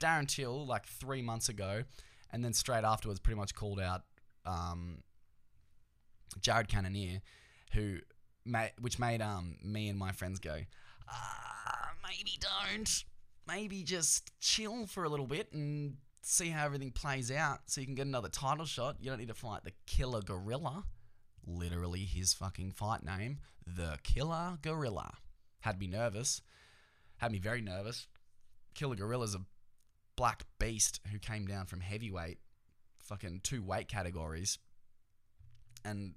Darren 0.00 0.26
Till 0.26 0.66
like 0.66 0.86
three 0.86 1.22
months 1.22 1.48
ago, 1.48 1.84
and 2.30 2.44
then 2.44 2.52
straight 2.52 2.84
afterwards, 2.84 3.20
pretty 3.20 3.38
much 3.38 3.54
called 3.54 3.80
out 3.80 4.02
um, 4.46 5.02
Jared 6.40 6.68
Cannonier, 6.68 7.20
who 7.72 7.98
made, 8.44 8.72
which 8.80 8.98
made 8.98 9.20
um 9.20 9.56
me 9.62 9.88
and 9.88 9.98
my 9.98 10.12
friends 10.12 10.38
go, 10.38 10.56
ah, 11.08 11.90
maybe 12.02 12.38
don't, 12.40 13.04
maybe 13.46 13.82
just 13.82 14.32
chill 14.40 14.86
for 14.86 15.04
a 15.04 15.08
little 15.08 15.26
bit 15.26 15.52
and 15.52 15.96
see 16.22 16.48
how 16.48 16.64
everything 16.64 16.90
plays 16.90 17.30
out, 17.30 17.60
so 17.66 17.80
you 17.80 17.86
can 17.86 17.94
get 17.94 18.06
another 18.06 18.28
title 18.28 18.64
shot. 18.66 18.96
You 19.00 19.10
don't 19.10 19.18
need 19.18 19.28
to 19.28 19.34
fight 19.34 19.64
the 19.64 19.72
Killer 19.86 20.20
Gorilla, 20.20 20.84
literally 21.46 22.00
his 22.04 22.32
fucking 22.32 22.72
fight 22.72 23.04
name, 23.04 23.38
the 23.66 23.98
Killer 24.02 24.58
Gorilla. 24.62 25.14
Had 25.60 25.78
me 25.78 25.86
nervous, 25.86 26.40
had 27.18 27.32
me 27.32 27.38
very 27.38 27.60
nervous. 27.60 28.06
Killer 28.74 28.96
Gorilla's 28.96 29.34
a 29.34 29.42
black 30.16 30.44
beast 30.58 31.00
who 31.12 31.18
came 31.18 31.46
down 31.46 31.66
from 31.66 31.80
heavyweight, 31.80 32.38
fucking 32.98 33.40
two 33.42 33.62
weight 33.62 33.88
categories, 33.88 34.58
and 35.84 36.14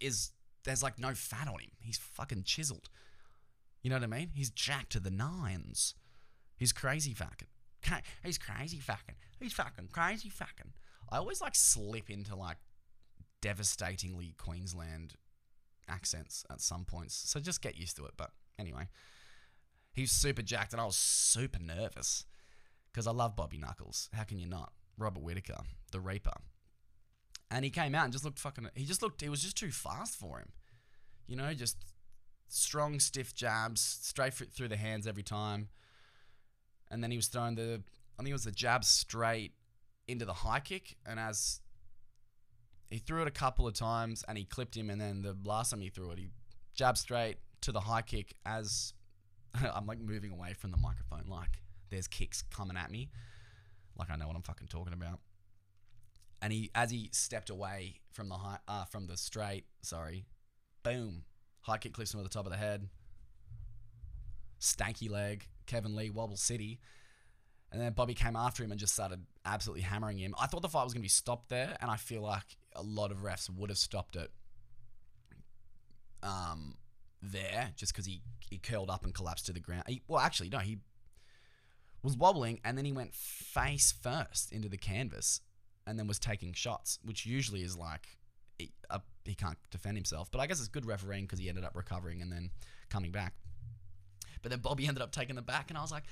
is 0.00 0.32
there's 0.64 0.82
like 0.82 0.98
no 0.98 1.14
fat 1.14 1.48
on 1.48 1.60
him. 1.60 1.70
He's 1.80 1.98
fucking 1.98 2.42
chiseled. 2.44 2.88
You 3.82 3.90
know 3.90 3.96
what 3.96 4.04
I 4.04 4.06
mean? 4.06 4.30
He's 4.34 4.50
jacked 4.50 4.92
to 4.92 5.00
the 5.00 5.10
nines. 5.10 5.94
He's 6.56 6.72
crazy 6.72 7.14
fucking. 7.14 7.48
He's 8.24 8.38
crazy 8.38 8.78
fucking. 8.78 9.16
He's 9.40 9.52
fucking 9.52 9.88
crazy 9.92 10.28
fucking. 10.28 10.72
I 11.10 11.18
always 11.18 11.40
like 11.40 11.54
slip 11.54 12.10
into 12.10 12.36
like 12.36 12.58
devastatingly 13.42 14.34
Queensland 14.38 15.16
accents 15.86 16.46
at 16.50 16.62
some 16.62 16.86
points. 16.86 17.14
So 17.14 17.38
just 17.40 17.60
get 17.60 17.76
used 17.76 17.96
to 17.96 18.06
it. 18.06 18.12
But 18.16 18.30
anyway, 18.58 18.88
he's 19.92 20.10
super 20.10 20.40
jacked 20.40 20.72
and 20.72 20.80
I 20.80 20.86
was 20.86 20.96
super 20.96 21.58
nervous 21.58 22.24
because 22.90 23.06
I 23.06 23.10
love 23.10 23.36
Bobby 23.36 23.58
Knuckles. 23.58 24.08
How 24.14 24.24
can 24.24 24.38
you 24.38 24.46
not? 24.46 24.72
Robert 24.96 25.22
Whitaker, 25.22 25.58
the 25.90 26.00
Reaper. 26.00 26.32
And 27.50 27.64
he 27.64 27.70
came 27.70 27.94
out 27.94 28.04
and 28.04 28.12
just 28.12 28.24
looked 28.24 28.38
fucking. 28.38 28.68
He 28.74 28.86
just 28.86 29.02
looked. 29.02 29.20
He 29.20 29.28
was 29.28 29.42
just 29.42 29.56
too 29.56 29.70
fast 29.70 30.18
for 30.18 30.38
him. 30.38 30.52
You 31.26 31.36
know, 31.36 31.52
just 31.52 31.76
strong, 32.48 32.98
stiff 32.98 33.34
jabs 33.34 33.80
straight 33.80 34.34
through 34.34 34.68
the 34.68 34.76
hands 34.76 35.06
every 35.06 35.22
time. 35.22 35.68
And 36.90 37.02
then 37.02 37.10
he 37.10 37.16
was 37.16 37.26
throwing 37.26 37.56
the. 37.56 37.82
I 38.18 38.22
think 38.22 38.30
it 38.30 38.34
was 38.34 38.44
the 38.44 38.52
jab 38.52 38.84
straight 38.84 39.52
into 40.08 40.24
the 40.24 40.32
high 40.32 40.60
kick. 40.60 40.96
And 41.04 41.20
as 41.20 41.60
he 42.92 42.98
threw 42.98 43.22
it 43.22 43.28
a 43.28 43.32
couple 43.32 43.66
of 43.66 43.72
times 43.72 44.22
and 44.28 44.36
he 44.36 44.44
clipped 44.44 44.76
him. 44.76 44.90
And 44.90 45.00
then 45.00 45.22
the 45.22 45.36
last 45.44 45.70
time 45.70 45.80
he 45.80 45.88
threw 45.88 46.10
it, 46.10 46.18
he 46.18 46.28
jabbed 46.74 46.98
straight 46.98 47.38
to 47.62 47.72
the 47.72 47.80
high 47.80 48.02
kick 48.02 48.34
as 48.44 48.92
I'm 49.74 49.86
like 49.86 49.98
moving 49.98 50.30
away 50.30 50.52
from 50.52 50.72
the 50.72 50.76
microphone. 50.76 51.24
Like 51.26 51.62
there's 51.90 52.06
kicks 52.06 52.42
coming 52.42 52.76
at 52.76 52.90
me. 52.90 53.08
Like 53.96 54.10
I 54.10 54.16
know 54.16 54.26
what 54.26 54.36
I'm 54.36 54.42
fucking 54.42 54.68
talking 54.68 54.92
about. 54.92 55.20
And 56.42 56.52
he, 56.52 56.70
as 56.74 56.90
he 56.90 57.08
stepped 57.12 57.50
away 57.50 58.00
from 58.12 58.28
the 58.28 58.34
high, 58.34 58.58
uh, 58.68 58.84
from 58.84 59.06
the 59.06 59.16
straight, 59.16 59.64
sorry, 59.82 60.26
boom, 60.82 61.22
high 61.60 61.78
kick 61.78 61.94
clips 61.94 62.12
him 62.12 62.20
at 62.20 62.24
the 62.24 62.28
top 62.28 62.46
of 62.46 62.52
the 62.52 62.58
head. 62.58 62.88
Stanky 64.60 65.08
leg, 65.08 65.46
Kevin 65.66 65.96
Lee, 65.96 66.10
Wobble 66.10 66.36
City. 66.36 66.78
And 67.70 67.80
then 67.80 67.92
Bobby 67.92 68.14
came 68.14 68.36
after 68.36 68.62
him 68.62 68.70
and 68.70 68.78
just 68.78 68.92
started 68.92 69.24
absolutely 69.46 69.82
hammering 69.82 70.18
him. 70.18 70.34
I 70.38 70.46
thought 70.46 70.60
the 70.60 70.68
fight 70.68 70.84
was 70.84 70.92
going 70.92 71.00
to 71.00 71.06
be 71.06 71.08
stopped 71.08 71.48
there, 71.48 71.74
and 71.80 71.90
I 71.90 71.96
feel 71.96 72.22
like 72.22 72.56
a 72.74 72.82
lot 72.82 73.10
of 73.10 73.18
refs 73.18 73.48
would 73.50 73.70
have 73.70 73.78
stopped 73.78 74.16
it 74.16 74.30
um, 76.22 76.76
there 77.22 77.70
just 77.76 77.92
because 77.92 78.06
he, 78.06 78.22
he 78.48 78.58
curled 78.58 78.90
up 78.90 79.04
and 79.04 79.14
collapsed 79.14 79.46
to 79.46 79.52
the 79.52 79.60
ground. 79.60 79.84
He, 79.86 80.02
well, 80.08 80.20
actually, 80.20 80.48
no, 80.48 80.58
he 80.58 80.78
was 82.02 82.16
wobbling 82.16 82.60
and 82.64 82.76
then 82.76 82.84
he 82.84 82.92
went 82.92 83.14
face 83.14 83.92
first 83.92 84.52
into 84.52 84.68
the 84.68 84.76
canvas 84.76 85.40
and 85.86 85.98
then 85.98 86.06
was 86.06 86.18
taking 86.18 86.52
shots, 86.52 86.98
which 87.04 87.26
usually 87.26 87.62
is 87.62 87.76
like 87.76 88.06
he, 88.58 88.72
uh, 88.90 88.98
he 89.24 89.34
can't 89.34 89.58
defend 89.70 89.96
himself. 89.96 90.30
But 90.30 90.40
I 90.40 90.46
guess 90.46 90.58
it's 90.58 90.68
good 90.68 90.86
refereeing 90.86 91.24
because 91.24 91.38
he 91.38 91.48
ended 91.48 91.64
up 91.64 91.76
recovering 91.76 92.22
and 92.22 92.30
then 92.30 92.50
coming 92.88 93.10
back. 93.10 93.34
But 94.42 94.50
then 94.50 94.60
Bobby 94.60 94.86
ended 94.88 95.02
up 95.02 95.12
taking 95.12 95.36
the 95.36 95.42
back, 95.42 95.70
and 95.70 95.78
I 95.78 95.82
was 95.82 95.92
like, 95.92 96.04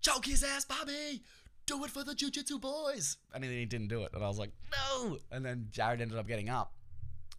choke 0.00 0.26
his 0.26 0.42
ass, 0.42 0.64
Bobby! 0.64 1.22
Do 1.68 1.84
it 1.84 1.90
for 1.90 2.02
the 2.02 2.14
Jiu 2.14 2.30
Jitsu 2.30 2.58
boys! 2.58 3.18
And 3.34 3.44
then 3.44 3.50
he 3.50 3.66
didn't 3.66 3.88
do 3.88 4.02
it. 4.04 4.12
And 4.14 4.24
I 4.24 4.26
was 4.28 4.38
like, 4.38 4.52
no! 4.72 5.18
And 5.30 5.44
then 5.44 5.66
Jared 5.70 6.00
ended 6.00 6.16
up 6.16 6.26
getting 6.26 6.48
up. 6.48 6.72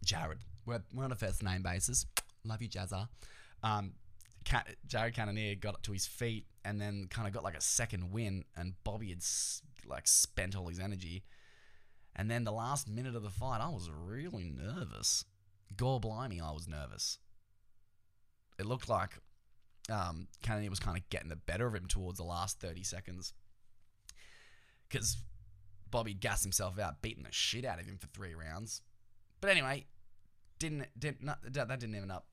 Jared. 0.04 0.38
We're, 0.64 0.82
we're 0.94 1.02
on 1.02 1.10
a 1.10 1.16
first 1.16 1.42
name 1.42 1.62
basis. 1.62 2.06
Love 2.44 2.62
you, 2.62 2.68
Jazza. 2.68 3.08
Um, 3.64 3.94
Jared 4.86 5.16
Cannonier 5.16 5.56
got 5.56 5.74
up 5.74 5.82
to 5.82 5.92
his 5.92 6.06
feet 6.06 6.46
and 6.64 6.80
then 6.80 7.08
kind 7.10 7.26
of 7.26 7.34
got 7.34 7.42
like 7.42 7.56
a 7.56 7.60
second 7.60 8.12
win, 8.12 8.44
and 8.56 8.74
Bobby 8.84 9.08
had 9.08 9.24
like 9.84 10.06
spent 10.06 10.56
all 10.56 10.68
his 10.68 10.78
energy. 10.78 11.24
And 12.14 12.30
then 12.30 12.44
the 12.44 12.52
last 12.52 12.88
minute 12.88 13.16
of 13.16 13.24
the 13.24 13.30
fight, 13.30 13.60
I 13.60 13.68
was 13.68 13.90
really 13.90 14.52
nervous. 14.56 15.24
Gore 15.76 15.98
blimey, 15.98 16.40
I 16.40 16.52
was 16.52 16.68
nervous. 16.68 17.18
It 18.60 18.66
looked 18.66 18.88
like 18.88 19.18
um, 19.90 20.28
Cannonier 20.40 20.70
was 20.70 20.78
kind 20.78 20.96
of 20.96 21.08
getting 21.10 21.30
the 21.30 21.36
better 21.36 21.66
of 21.66 21.74
him 21.74 21.86
towards 21.86 22.18
the 22.18 22.24
last 22.24 22.60
30 22.60 22.84
seconds. 22.84 23.32
Because 24.90 25.16
Bobby 25.90 26.12
gassed 26.12 26.42
himself 26.42 26.78
out, 26.78 27.00
beating 27.00 27.22
the 27.22 27.32
shit 27.32 27.64
out 27.64 27.80
of 27.80 27.86
him 27.86 27.96
for 27.96 28.08
three 28.08 28.34
rounds. 28.34 28.82
But 29.40 29.50
anyway, 29.50 29.86
didn't 30.58 30.86
didn't 30.98 31.26
that 31.26 31.80
didn't 31.80 31.94
even 31.94 32.10
up. 32.10 32.26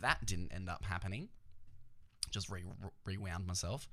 That 0.00 0.24
didn't 0.26 0.52
end 0.52 0.68
up 0.68 0.84
happening. 0.84 1.28
Just 2.30 2.50
re- 2.50 2.64
rewound 3.04 3.46
myself. 3.46 3.88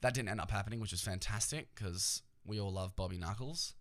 That 0.00 0.14
didn't 0.14 0.30
end 0.30 0.40
up 0.40 0.50
happening, 0.50 0.80
which 0.80 0.92
was 0.92 1.02
fantastic 1.02 1.68
because 1.74 2.22
we 2.46 2.58
all 2.58 2.72
love 2.72 2.96
Bobby 2.96 3.18
Knuckles. 3.18 3.74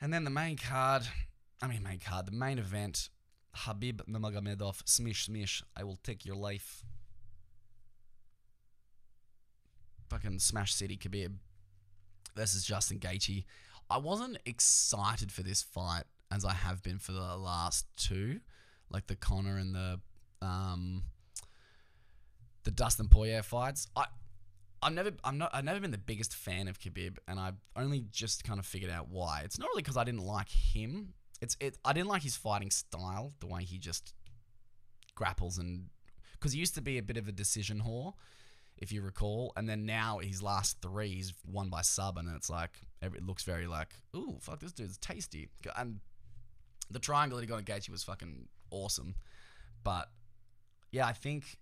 And 0.00 0.12
then 0.12 0.24
the 0.24 0.30
main 0.30 0.56
card, 0.56 1.02
I 1.62 1.66
mean, 1.66 1.82
main 1.82 1.98
card, 1.98 2.26
the 2.26 2.32
main 2.32 2.58
event 2.58 3.08
Khabib 3.56 4.02
Nurmagomedov, 4.08 4.84
smish, 4.84 5.28
smish, 5.28 5.62
I 5.76 5.84
will 5.84 5.98
take 6.02 6.24
your 6.24 6.36
life. 6.36 6.84
Fucking 10.12 10.40
Smash 10.40 10.74
City 10.74 10.98
Khabib 10.98 11.32
versus 12.36 12.64
Justin 12.64 12.98
Gaethje. 12.98 13.44
I 13.88 13.96
wasn't 13.96 14.36
excited 14.44 15.32
for 15.32 15.42
this 15.42 15.62
fight 15.62 16.04
as 16.30 16.44
I 16.44 16.52
have 16.52 16.82
been 16.82 16.98
for 16.98 17.12
the 17.12 17.34
last 17.38 17.86
two, 17.96 18.40
like 18.90 19.06
the 19.06 19.16
Conor 19.16 19.56
and 19.56 19.74
the 19.74 20.00
um, 20.42 21.04
the 22.64 22.70
Dustin 22.70 23.08
Poirier 23.08 23.42
fights. 23.42 23.88
I 23.96 24.04
I've 24.82 24.92
never 24.92 25.12
I'm 25.24 25.38
not 25.38 25.48
I've 25.54 25.64
never 25.64 25.80
been 25.80 25.92
the 25.92 25.96
biggest 25.96 26.34
fan 26.34 26.68
of 26.68 26.78
Khabib, 26.78 27.16
and 27.26 27.40
I've 27.40 27.56
only 27.74 28.04
just 28.12 28.44
kind 28.44 28.60
of 28.60 28.66
figured 28.66 28.90
out 28.90 29.08
why. 29.08 29.40
It's 29.46 29.58
not 29.58 29.70
really 29.70 29.82
because 29.82 29.96
I 29.96 30.04
didn't 30.04 30.26
like 30.26 30.50
him. 30.50 31.14
It's 31.40 31.56
it 31.58 31.78
I 31.86 31.94
didn't 31.94 32.08
like 32.08 32.22
his 32.22 32.36
fighting 32.36 32.70
style, 32.70 33.32
the 33.40 33.46
way 33.46 33.64
he 33.64 33.78
just 33.78 34.12
grapples 35.14 35.56
and 35.56 35.86
because 36.32 36.52
he 36.52 36.60
used 36.60 36.74
to 36.74 36.82
be 36.82 36.98
a 36.98 37.02
bit 37.02 37.16
of 37.16 37.28
a 37.28 37.32
decision 37.32 37.82
whore, 37.86 38.12
if 38.82 38.90
you 38.90 39.00
recall, 39.00 39.52
and 39.56 39.68
then 39.68 39.86
now 39.86 40.18
his 40.18 40.42
last 40.42 40.82
three 40.82 41.08
he's 41.14 41.32
won 41.46 41.70
by 41.70 41.82
sub, 41.82 42.18
and 42.18 42.28
it's 42.34 42.50
like 42.50 42.80
it 43.00 43.24
looks 43.24 43.44
very 43.44 43.66
like 43.68 43.94
ooh 44.16 44.36
fuck 44.40 44.58
this 44.58 44.72
dude's 44.72 44.98
tasty, 44.98 45.48
and 45.76 46.00
the 46.90 46.98
triangle 46.98 47.36
that 47.36 47.44
he 47.44 47.48
got 47.48 47.58
on 47.58 47.64
Gaethje 47.64 47.88
was 47.88 48.02
fucking 48.02 48.48
awesome, 48.70 49.14
but 49.84 50.10
yeah, 50.90 51.06
I 51.06 51.12
think 51.12 51.56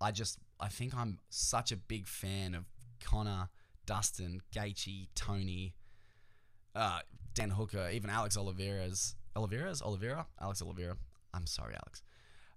I 0.00 0.10
just 0.10 0.38
I 0.58 0.68
think 0.68 0.92
I'm 0.94 1.18
such 1.30 1.70
a 1.70 1.76
big 1.76 2.08
fan 2.08 2.56
of 2.56 2.64
Conor, 3.00 3.48
Dustin, 3.86 4.40
Gaethje, 4.52 5.06
Tony, 5.14 5.74
uh, 6.74 6.98
Dan 7.32 7.50
Hooker, 7.50 7.88
even 7.92 8.10
Alex 8.10 8.36
Oliveira's 8.36 9.14
Oliveira's? 9.36 9.82
Oliveira, 9.82 10.26
Alex 10.40 10.62
Oliveira. 10.62 10.96
I'm 11.32 11.46
sorry, 11.46 11.74
Alex. 11.74 12.02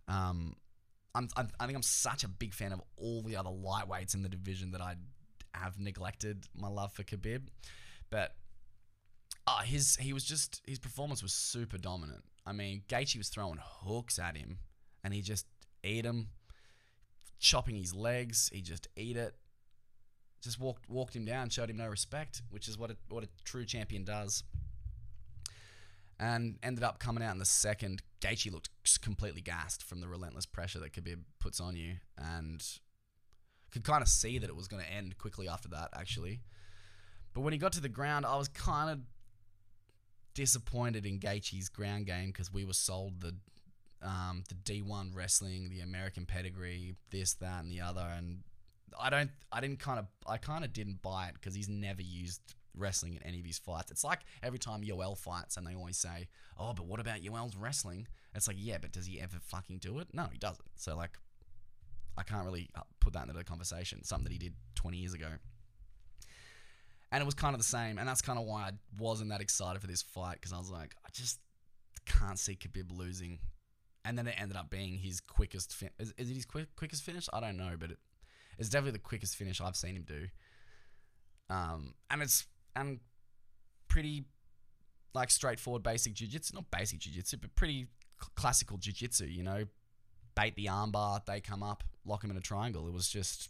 Um, 0.08 0.56
I'm, 1.15 1.28
I'm 1.36 1.50
I 1.60 1.65
think 1.65 1.76
I'm 1.76 1.84
such 1.84 2.24
a 2.24 2.28
big 2.28 2.54
fan 2.54 2.72
of 2.72 2.82
all 2.98 3.22
the 3.22 3.36
other 3.36 3.50
lightweights 3.50 4.13
in 4.13 4.22
the 4.22 4.30
division 4.30 4.72
that 4.72 4.82
I 4.82 4.95
have 5.54 5.80
neglected 5.80 6.45
my 6.56 6.67
love 6.67 6.93
for 6.93 7.04
Khabib, 7.04 7.48
but 8.10 8.36
uh, 9.48 9.62
his 9.62 9.95
he 9.95 10.13
was 10.13 10.24
just 10.24 10.62
his 10.65 10.80
performance 10.80 11.24
was 11.24 11.34
super 11.34 11.78
dominant. 11.78 12.24
I 12.45 12.52
mean, 12.52 12.84
Gaethje 12.88 13.17
was 13.17 13.30
throwing 13.30 13.60
hooks 13.62 14.19
at 14.19 14.38
him, 14.38 14.60
and 15.04 15.13
he 15.13 15.22
just 15.22 15.45
ate 15.84 16.06
him 16.06 16.30
chopping 17.39 17.76
his 17.76 17.95
legs. 17.95 18.50
He 18.54 18.62
just 18.62 18.88
ate 18.98 19.17
it. 19.17 19.34
Just 20.41 20.60
walked 20.60 20.89
walked 20.89 21.15
him 21.15 21.26
down, 21.26 21.50
showed 21.50 21.69
him 21.69 21.78
no 21.78 21.88
respect, 21.88 22.43
which 22.50 22.67
is 22.67 22.78
what 22.78 22.91
a, 22.91 22.98
what 23.10 23.24
a 23.24 23.30
true 23.43 23.65
champion 23.65 24.04
does. 24.04 24.43
And 26.20 26.58
ended 26.62 26.84
up 26.84 27.00
coming 27.00 27.24
out 27.24 27.32
in 27.32 27.40
the 27.40 27.46
second. 27.46 28.02
Gaethje 28.20 28.52
looked 28.52 28.70
completely 29.02 29.42
gassed 29.42 29.84
from 29.84 30.02
the 30.02 30.08
relentless 30.08 30.46
pressure 30.46 30.80
that 30.80 30.92
Khabib 30.92 31.20
puts 31.40 31.62
on 31.62 31.78
you, 31.78 31.96
and 32.18 32.62
could 33.72 33.84
kind 33.84 34.02
of 34.02 34.10
see 34.10 34.38
that 34.38 34.50
it 34.50 34.56
was 34.56 34.68
going 34.68 34.84
to 34.84 34.92
end 34.92 35.18
quickly 35.18 35.48
after 35.48 35.70
that, 35.70 35.90
actually. 35.94 36.42
But 37.34 37.42
when 37.42 37.54
he 37.54 37.60
got 37.60 37.72
to 37.74 37.82
the 37.82 37.90
ground, 37.90 38.26
I 38.26 38.36
was 38.36 38.50
kind 38.50 38.90
of 38.90 39.00
disappointed 40.34 41.06
in 41.06 41.20
Gaethje's 41.20 41.70
ground 41.70 42.06
game 42.06 42.28
because 42.28 42.52
we 42.52 42.66
were 42.66 42.74
sold 42.74 43.22
the 43.22 43.36
um, 44.02 44.44
the 44.48 44.56
D1 44.56 45.14
wrestling, 45.14 45.70
the 45.70 45.82
American 45.82 46.26
pedigree, 46.26 46.96
this, 47.12 47.34
that, 47.36 47.64
and 47.64 47.72
the 47.72 47.82
other. 47.82 48.08
And 48.18 48.44
I 49.00 49.10
don't, 49.10 49.32
I 49.52 49.60
didn't 49.60 49.80
kind 49.80 50.00
of, 50.00 50.06
I 50.26 50.38
kind 50.38 50.64
of 50.64 50.72
didn't 50.74 51.02
buy 51.02 51.28
it 51.28 51.34
because 51.34 51.54
he's 51.54 51.70
never 51.70 52.02
used 52.02 52.56
wrestling 52.80 53.15
in 53.15 53.24
any 53.24 53.39
of 53.39 53.46
his 53.46 53.58
fights. 53.58 53.92
It's 53.92 54.04
like 54.04 54.22
every 54.44 54.60
time 54.60 54.82
Yoel 54.82 55.18
fights 55.18 55.58
and 55.58 55.65
they 55.65 55.76
always 55.76 55.98
say, 55.98 56.28
oh, 56.58 56.74
but 56.74 56.86
what 56.86 57.00
about 57.00 57.22
Yoel's 57.22 57.56
wrestling? 57.56 58.08
It's 58.36 58.48
like, 58.48 58.58
yeah, 58.60 58.78
but 58.82 58.92
does 58.92 59.06
he 59.06 59.20
ever 59.20 59.38
fucking 59.39 59.80
do 59.80 60.00
it? 60.00 60.08
No, 60.13 60.28
he 60.32 60.38
doesn't. 60.38 60.68
So, 60.76 60.96
like, 60.96 61.18
I 62.18 62.24
can't 62.24 62.46
really 62.46 62.70
uh, 62.76 62.82
put 63.00 63.13
that 63.13 63.24
into 63.24 63.34
the 63.34 63.44
conversation. 63.44 64.04
Something 64.04 64.26
that 64.26 64.34
he 64.34 64.39
did 64.39 64.54
20 64.76 64.98
years 64.98 65.13
ago. 65.13 65.28
And 67.12 67.22
it 67.22 67.26
was 67.26 67.34
kind 67.34 67.56
of 67.56 67.60
the 67.60 67.65
same. 67.65 67.98
And 67.98 68.08
that's 68.08 68.22
kind 68.22 68.38
of 68.38 68.46
why 68.46 68.63
I 68.63 68.72
wasn't 69.00 69.32
that 69.32 69.42
excited 69.42 69.82
for 69.82 69.88
this 69.88 70.02
fight 70.02 70.36
because 70.36 70.54
I 70.54 70.58
was 70.58 70.70
like, 70.70 70.96
I 71.06 71.10
just 71.12 71.39
can't 72.06 72.38
see 72.38 72.56
Khabib 72.56 72.96
losing 72.96 73.39
and 74.06 74.18
then 74.18 74.28
it 74.28 74.36
ended 74.39 74.58
up 74.58 74.70
being 74.70 74.98
his 74.98 75.20
quickest. 75.20 75.74
Fin- 75.74 75.89
is, 76.00 76.13
is 76.18 76.30
it 76.30 76.34
his 76.34 76.46
quick, 76.46 76.76
quickest 76.76 77.04
finish? 77.04 77.28
I 77.34 77.39
don't 77.39 77.58
know, 77.58 77.76
but 77.78 77.92
it, 77.92 77.98
it's 78.58 78.70
definitely 78.70 78.94
the 78.94 79.00
quickest 79.00 79.36
finish 79.36 79.62
I've 79.62 79.76
seen 79.76 79.96
him 79.96 80.04
do. 80.08 80.28
Um, 81.50 81.94
and 82.10 82.22
it's 82.22 82.46
and 82.76 83.00
pretty 83.88 84.26
like 85.14 85.32
straightforward, 85.32 85.84
basic 85.84 86.14
jiu-jitsu. 86.14 86.56
Not 86.56 86.70
basic 86.72 87.00
jiu-jitsu, 87.00 87.38
but 87.38 87.56
pretty 87.56 87.88
cl- 88.20 88.32
classical 88.36 88.78
jiu-jitsu. 88.78 89.26
You 89.26 89.44
know, 89.44 89.66
bait 90.36 90.56
the 90.56 90.66
armbar, 90.66 91.26
they 91.26 91.42
come 91.42 91.64
up, 91.64 91.84
lock 92.06 92.24
him 92.24 92.32
in 92.32 92.38
a 92.38 92.42
triangle. 92.42 92.88
It 92.88 92.94
was 92.94 93.10
just 93.10 93.50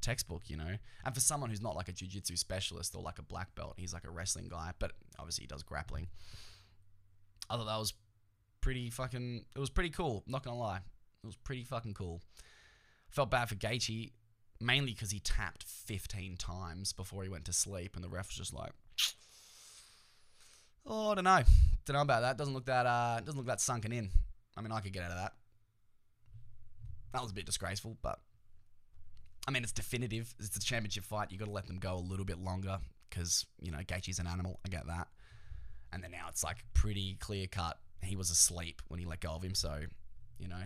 textbook, 0.00 0.48
you 0.48 0.56
know. 0.56 0.76
And 1.04 1.14
for 1.14 1.20
someone 1.20 1.50
who's 1.50 1.60
not 1.60 1.76
like 1.76 1.88
a 1.88 1.92
jiu-jitsu 1.92 2.36
specialist 2.36 2.94
or 2.94 3.02
like 3.02 3.18
a 3.18 3.22
black 3.22 3.54
belt, 3.54 3.74
he's 3.76 3.92
like 3.92 4.04
a 4.06 4.10
wrestling 4.10 4.48
guy, 4.48 4.72
but 4.78 4.92
obviously 5.18 5.42
he 5.42 5.48
does 5.48 5.62
grappling. 5.62 6.08
I 7.50 7.56
thought 7.56 7.66
that 7.66 7.78
was 7.78 7.94
pretty 8.60 8.90
fucking. 8.90 9.44
It 9.54 9.58
was 9.58 9.70
pretty 9.70 9.90
cool. 9.90 10.24
Not 10.26 10.44
gonna 10.44 10.58
lie, 10.58 10.78
it 10.78 11.26
was 11.26 11.36
pretty 11.36 11.64
fucking 11.64 11.94
cool. 11.94 12.22
Felt 13.10 13.30
bad 13.30 13.48
for 13.48 13.54
Gaethje, 13.54 14.12
mainly 14.60 14.92
because 14.92 15.10
he 15.10 15.20
tapped 15.20 15.64
15 15.64 16.36
times 16.36 16.92
before 16.92 17.22
he 17.22 17.28
went 17.28 17.44
to 17.46 17.52
sleep, 17.52 17.94
and 17.94 18.04
the 18.04 18.08
ref 18.08 18.28
was 18.28 18.36
just 18.36 18.54
like, 18.54 18.72
"Oh, 20.86 21.12
I 21.12 21.14
don't 21.14 21.24
know, 21.24 21.42
don't 21.84 21.94
know 21.94 22.02
about 22.02 22.20
that. 22.20 22.36
Doesn't 22.38 22.54
look 22.54 22.66
that 22.66 22.86
uh, 22.86 23.20
doesn't 23.24 23.38
look 23.38 23.46
that 23.46 23.60
sunken 23.60 23.92
in. 23.92 24.10
I 24.56 24.60
mean, 24.60 24.72
I 24.72 24.80
could 24.80 24.92
get 24.92 25.02
out 25.04 25.10
of 25.10 25.16
that. 25.18 25.32
That 27.12 27.22
was 27.22 27.30
a 27.30 27.34
bit 27.34 27.46
disgraceful, 27.46 27.96
but 28.02 28.18
I 29.46 29.50
mean, 29.50 29.62
it's 29.62 29.72
definitive. 29.72 30.34
It's 30.38 30.56
a 30.56 30.60
championship 30.60 31.04
fight. 31.04 31.32
You 31.32 31.38
got 31.38 31.46
to 31.46 31.50
let 31.50 31.66
them 31.66 31.78
go 31.78 31.94
a 31.94 32.04
little 32.04 32.26
bit 32.26 32.38
longer 32.38 32.78
because 33.08 33.46
you 33.60 33.70
know 33.70 33.78
Gaethje's 33.78 34.18
an 34.18 34.26
animal. 34.26 34.60
I 34.66 34.68
get 34.68 34.86
that. 34.86 35.08
And 35.92 36.02
then 36.02 36.10
now 36.10 36.26
it's 36.28 36.44
like 36.44 36.58
pretty 36.74 37.16
clear 37.18 37.46
cut 37.46 37.78
he 38.02 38.16
was 38.16 38.30
asleep 38.30 38.82
when 38.88 39.00
he 39.00 39.06
let 39.06 39.20
go 39.20 39.30
of 39.30 39.42
him, 39.42 39.54
so 39.54 39.80
you 40.38 40.48
know, 40.48 40.62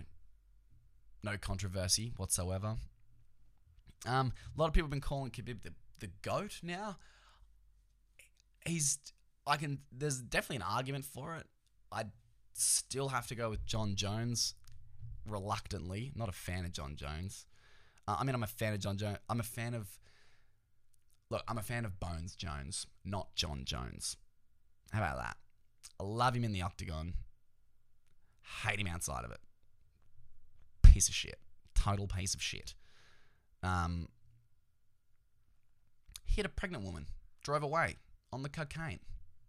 no 1.23 1.37
controversy 1.39 2.13
whatsoever. 2.17 2.77
Um, 4.07 4.33
a 4.57 4.61
lot 4.61 4.67
of 4.67 4.73
people 4.75 4.87
have 4.87 4.91
been 4.91 5.01
calling 5.01 5.31
Khabib 5.31 5.63
the, 5.63 5.73
the 6.01 6.11
goat 6.23 6.61
now. 6.63 6.97
He's, 8.67 8.99
I 9.47 9.57
can, 9.57 9.81
there's 9.91 10.21
definitely 10.21 10.57
an 10.57 10.63
argument 10.63 11.05
for 11.05 11.37
it. 11.37 11.47
I'd 11.91 12.11
still 12.55 13.09
have 13.09 13.27
to 13.29 13.35
go 13.35 13.51
with 13.51 13.65
Jon 13.65 13.95
Jones, 13.95 14.55
reluctantly. 15.27 16.13
Not 16.15 16.29
a 16.29 16.33
fan 16.33 16.65
of 16.65 16.73
Jon 16.73 16.97
Jones. 16.97 17.47
Uh, 18.09 18.17
I 18.19 18.25
mean, 18.25 18.35
I'm 18.35 18.43
a 18.43 18.49
fan 18.49 18.73
of 18.73 18.81
Jon 18.81 18.97
Jones. 18.97 19.19
I'm 19.29 19.41
a 19.41 19.45
fan 19.45 19.75
of, 19.75 19.99
look, 21.31 21.43
I'm 21.49 21.59
a 21.59 21.63
fan 21.63 21.85
of 21.85 22.01
Bones 22.01 22.35
Jones, 22.35 22.87
not 23.05 23.35
Jon 23.37 23.63
Jones. 23.65 24.17
How 24.93 24.99
about 24.99 25.19
that? 25.19 25.37
I 26.01 26.05
love 26.05 26.35
him 26.35 26.45
in 26.45 26.53
the 26.53 26.63
octagon. 26.63 27.15
Hate 28.65 28.81
him 28.81 28.89
outside 28.89 29.25
of 29.25 29.31
it. 29.31 29.41
Piece 30.83 31.09
of 31.09 31.15
shit. 31.15 31.39
Total 31.75 32.07
piece 32.07 32.35
of 32.35 32.43
shit. 32.43 32.75
Um, 33.63 34.09
hit 36.25 36.47
a 36.47 36.49
pregnant 36.49 36.85
woman. 36.85 37.07
Drove 37.43 37.63
away 37.63 37.97
on 38.33 38.43
the 38.43 38.49
cocaine. 38.49 39.01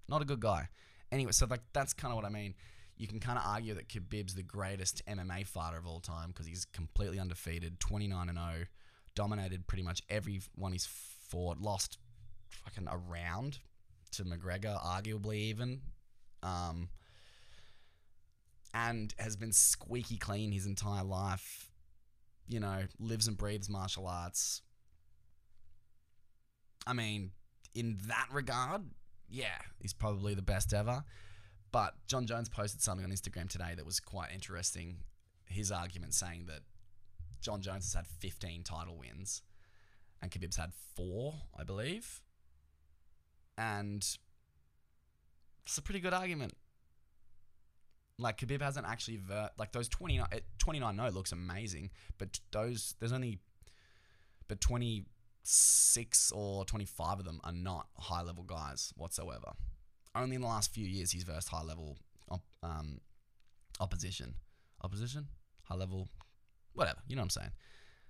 Not 0.07 0.21
a 0.21 0.25
good 0.25 0.39
guy. 0.39 0.69
Anyway, 1.11 1.31
so 1.31 1.45
like 1.49 1.61
that's 1.73 1.93
kind 1.93 2.11
of 2.11 2.15
what 2.15 2.25
I 2.25 2.29
mean. 2.29 2.55
You 2.97 3.07
can 3.07 3.19
kind 3.19 3.37
of 3.37 3.45
argue 3.45 3.73
that 3.73 3.89
Khabib's 3.89 4.35
the 4.35 4.43
greatest 4.43 5.01
MMA 5.07 5.47
fighter 5.47 5.77
of 5.77 5.87
all 5.87 5.99
time 5.99 6.29
because 6.29 6.45
he's 6.45 6.65
completely 6.65 7.19
undefeated, 7.19 7.79
29 7.79 8.29
and 8.29 8.37
0, 8.37 8.65
dominated 9.15 9.67
pretty 9.67 9.83
much 9.83 10.01
every 10.09 10.41
one 10.55 10.71
he's 10.71 10.85
fought, 10.85 11.59
lost 11.59 11.97
fucking 12.63 12.87
a 12.87 12.97
round 12.97 13.59
to 14.11 14.23
McGregor, 14.23 14.79
arguably 14.83 15.37
even. 15.37 15.81
Um, 16.43 16.89
and 18.73 19.13
has 19.17 19.35
been 19.35 19.51
squeaky 19.51 20.17
clean 20.17 20.51
his 20.51 20.65
entire 20.65 21.03
life. 21.03 21.69
You 22.47 22.59
know, 22.59 22.83
lives 22.99 23.27
and 23.27 23.37
breathes 23.37 23.69
martial 23.69 24.07
arts. 24.07 24.61
I 26.85 26.93
mean, 26.93 27.31
in 27.73 27.97
that 28.07 28.27
regard, 28.31 28.81
yeah, 29.29 29.59
he's 29.79 29.93
probably 29.93 30.33
the 30.33 30.41
best 30.41 30.73
ever. 30.73 31.03
But 31.71 31.95
Jon 32.07 32.27
Jones 32.27 32.49
posted 32.49 32.81
something 32.81 33.05
on 33.05 33.11
Instagram 33.11 33.49
today 33.49 33.73
that 33.75 33.85
was 33.85 33.99
quite 33.99 34.31
interesting. 34.33 34.97
His 35.45 35.71
argument 35.71 36.13
saying 36.13 36.45
that 36.47 36.59
Jon 37.41 37.61
Jones 37.61 37.85
has 37.85 37.93
had 37.93 38.07
15 38.07 38.63
title 38.63 38.97
wins 38.97 39.41
and 40.21 40.31
Khabib's 40.31 40.55
had 40.55 40.71
four, 40.95 41.33
I 41.59 41.63
believe. 41.63 42.21
And 43.57 44.01
it's 45.65 45.77
a 45.77 45.81
pretty 45.81 45.99
good 45.99 46.13
argument. 46.13 46.53
Like 48.17 48.37
Khabib 48.37 48.61
hasn't 48.61 48.87
actually 48.87 49.17
ver- 49.17 49.49
like 49.57 49.73
those 49.73 49.89
29 49.89 50.25
eh, 50.31 50.39
29 50.63 50.95
no 50.95 51.09
looks 51.09 51.33
amazing, 51.33 51.89
but 52.17 52.39
those 52.53 52.95
there's 52.99 53.11
only 53.11 53.37
but 54.47 54.61
26 54.61 56.31
or 56.31 56.63
25 56.63 57.19
of 57.19 57.25
them 57.25 57.41
are 57.43 57.51
not 57.51 57.87
high 57.97 58.21
level 58.21 58.45
guys 58.45 58.93
whatsoever. 58.95 59.51
Only 60.15 60.35
in 60.35 60.41
the 60.41 60.47
last 60.47 60.73
few 60.73 60.85
years 60.85 61.11
he's 61.11 61.23
versed 61.23 61.49
high 61.49 61.63
level 61.63 61.97
um, 62.63 63.01
opposition. 63.81 64.35
Opposition? 64.81 65.27
High 65.63 65.75
level 65.75 66.07
whatever, 66.71 66.99
you 67.09 67.17
know 67.17 67.23
what 67.23 67.25
I'm 67.35 67.41
saying. 67.41 67.51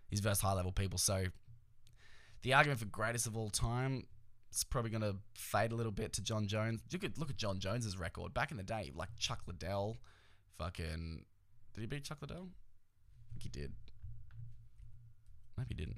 He's 0.10 0.20
versed 0.20 0.44
high 0.44 0.54
level 0.54 0.72
people, 0.72 1.00
so 1.00 1.26
the 2.44 2.54
argument 2.54 2.82
for 2.82 2.86
greatest 2.86 3.26
of 3.26 3.36
all 3.36 3.50
time 3.50 4.06
is 4.54 4.64
probably 4.64 4.92
going 4.92 5.02
to 5.02 5.16
fade 5.34 5.72
a 5.72 5.76
little 5.76 5.92
bit 5.92 6.14
to 6.14 6.22
Jon 6.22 6.46
Jones. 6.46 6.82
Look 6.92 7.04
at 7.04 7.18
look 7.18 7.32
at 7.32 7.38
Jon 7.38 7.60
Jones's 7.60 7.98
record 7.98 8.32
back 8.32 8.52
in 8.52 8.58
the 8.58 8.64
day, 8.64 8.92
like 8.94 9.10
Chuck 9.18 9.40
Liddell, 9.48 9.98
fucking. 10.60 11.26
Did 11.74 11.82
he 11.82 11.88
beat 11.88 12.04
Chuck 12.04 12.20
Liddell? 12.22 12.50
I 12.50 13.34
think 13.34 13.44
he 13.44 13.50
did. 13.50 13.74
Maybe 15.58 15.70
he 15.70 15.76
didn't. 15.76 15.98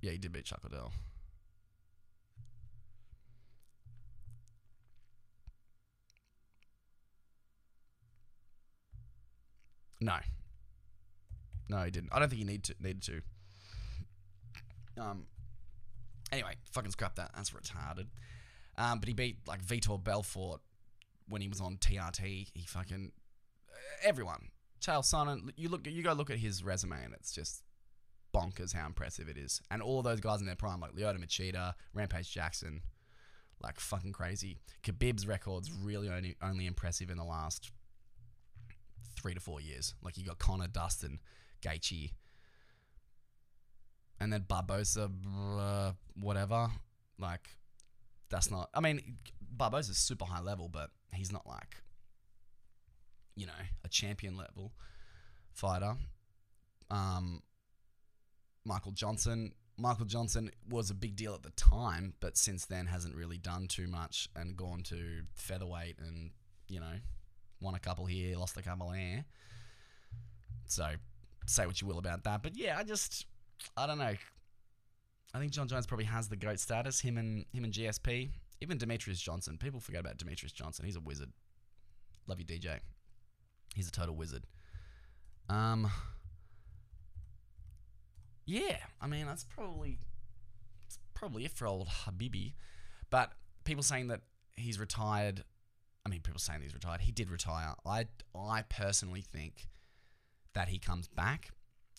Yeah, 0.00 0.12
he 0.12 0.18
did 0.18 0.32
beat 0.32 0.44
Chuck 0.44 0.60
Liddell. 0.62 0.92
No. 10.00 10.16
No, 11.70 11.82
he 11.82 11.90
didn't. 11.90 12.10
I 12.12 12.18
don't 12.18 12.28
think 12.28 12.40
he 12.40 12.44
need 12.44 12.64
to 12.64 12.74
needed 12.78 13.02
to. 13.04 13.22
Um. 15.00 15.26
Anyway, 16.30 16.56
fucking 16.72 16.90
scrap 16.90 17.14
that. 17.14 17.30
That's 17.34 17.50
retarded. 17.50 18.08
Um, 18.76 18.98
but 18.98 19.08
he 19.08 19.14
beat 19.14 19.38
like 19.46 19.64
Vitor 19.64 20.02
Belfort 20.02 20.60
when 21.28 21.42
he 21.42 21.48
was 21.48 21.60
on 21.60 21.76
TRT. 21.76 22.48
He 22.54 22.66
fucking 22.66 23.12
everyone. 24.02 24.48
Chael 24.80 25.02
Sonnen. 25.02 25.50
You 25.56 25.68
look. 25.68 25.86
You 25.86 26.02
go 26.02 26.12
look 26.12 26.30
at 26.30 26.38
his 26.38 26.62
resume, 26.62 27.04
and 27.04 27.14
it's 27.14 27.32
just 27.32 27.62
bonkers 28.34 28.74
how 28.74 28.86
impressive 28.86 29.28
it 29.28 29.38
is. 29.38 29.62
And 29.70 29.80
all 29.80 30.02
those 30.02 30.20
guys 30.20 30.40
in 30.40 30.46
their 30.46 30.56
prime, 30.56 30.80
like 30.80 30.92
Lyoto 30.92 31.18
Machida, 31.18 31.74
Rampage 31.94 32.30
Jackson, 32.32 32.82
like 33.62 33.80
fucking 33.80 34.12
crazy. 34.12 34.58
Khabib's 34.82 35.26
record's 35.26 35.70
really 35.72 36.08
only 36.08 36.36
only 36.42 36.66
impressive 36.66 37.10
in 37.10 37.16
the 37.16 37.24
last 37.24 37.70
three 39.16 39.34
to 39.34 39.40
four 39.40 39.60
years. 39.60 39.94
Like 40.02 40.18
you 40.18 40.24
got 40.24 40.38
Conor, 40.38 40.68
Dustin, 40.68 41.20
Gaethje, 41.62 42.10
and 44.20 44.32
then 44.32 44.42
Barbosa, 44.42 45.10
uh, 45.58 45.92
whatever. 46.20 46.68
Like 47.18 47.48
that's 48.28 48.50
not. 48.50 48.68
I 48.74 48.80
mean, 48.80 49.18
Barbosa's 49.56 49.98
super 49.98 50.24
high 50.24 50.40
level, 50.40 50.68
but 50.68 50.90
he's 51.14 51.32
not 51.32 51.46
like 51.46 51.76
you 53.36 53.46
know 53.46 53.52
a 53.84 53.88
champion 53.88 54.36
level 54.36 54.72
fighter. 55.52 55.94
Um, 56.90 57.42
Michael 58.64 58.92
Johnson. 58.92 59.52
Michael 59.76 60.04
Johnson 60.04 60.52
was 60.70 60.90
a 60.90 60.94
big 60.94 61.16
deal 61.16 61.34
at 61.34 61.42
the 61.42 61.50
time, 61.50 62.14
but 62.20 62.36
since 62.36 62.64
then 62.64 62.86
hasn't 62.86 63.16
really 63.16 63.38
done 63.38 63.66
too 63.66 63.88
much 63.88 64.28
and 64.36 64.56
gone 64.56 64.84
to 64.84 65.22
featherweight 65.34 65.98
and 65.98 66.30
you 66.68 66.78
know 66.78 66.94
won 67.60 67.74
a 67.74 67.80
couple 67.80 68.06
here, 68.06 68.36
lost 68.36 68.56
a 68.56 68.62
couple 68.62 68.90
there. 68.90 69.24
So 70.66 70.86
say 71.46 71.66
what 71.66 71.80
you 71.80 71.88
will 71.88 71.98
about 71.98 72.24
that, 72.24 72.42
but 72.42 72.56
yeah, 72.56 72.76
I 72.78 72.84
just 72.84 73.26
I 73.76 73.86
don't 73.86 73.98
know. 73.98 74.14
I 75.34 75.38
think 75.38 75.50
Jon 75.50 75.66
Jones 75.66 75.86
probably 75.86 76.06
has 76.06 76.28
the 76.28 76.36
goat 76.36 76.60
status. 76.60 77.00
Him 77.00 77.18
and 77.18 77.44
him 77.52 77.64
and 77.64 77.72
GSP, 77.72 78.30
even 78.60 78.78
Demetrious 78.78 79.20
Johnson. 79.20 79.58
People 79.58 79.80
forget 79.80 80.00
about 80.00 80.18
Demetrious 80.18 80.52
Johnson. 80.52 80.84
He's 80.84 80.96
a 80.96 81.00
wizard. 81.00 81.30
Love 82.26 82.40
you, 82.40 82.46
DJ. 82.46 82.78
He's 83.74 83.88
a 83.88 83.92
total 83.92 84.14
wizard. 84.14 84.46
Um. 85.48 85.90
Yeah, 88.46 88.76
I 89.00 89.06
mean 89.06 89.26
that's 89.26 89.44
probably 89.44 89.98
it's 90.86 90.98
probably 91.14 91.44
it 91.44 91.52
for 91.52 91.66
old 91.66 91.88
Habibi, 91.88 92.54
but 93.10 93.32
people 93.64 93.82
saying 93.82 94.08
that 94.08 94.20
he's 94.56 94.78
retired. 94.78 95.44
I 96.06 96.10
mean, 96.10 96.20
people 96.20 96.40
saying 96.40 96.60
he's 96.60 96.74
retired. 96.74 97.00
He 97.00 97.12
did 97.12 97.30
retire. 97.30 97.74
I 97.86 98.06
I 98.34 98.62
personally 98.62 99.22
think 99.22 99.66
that 100.54 100.68
he 100.68 100.78
comes 100.78 101.08
back, 101.08 101.50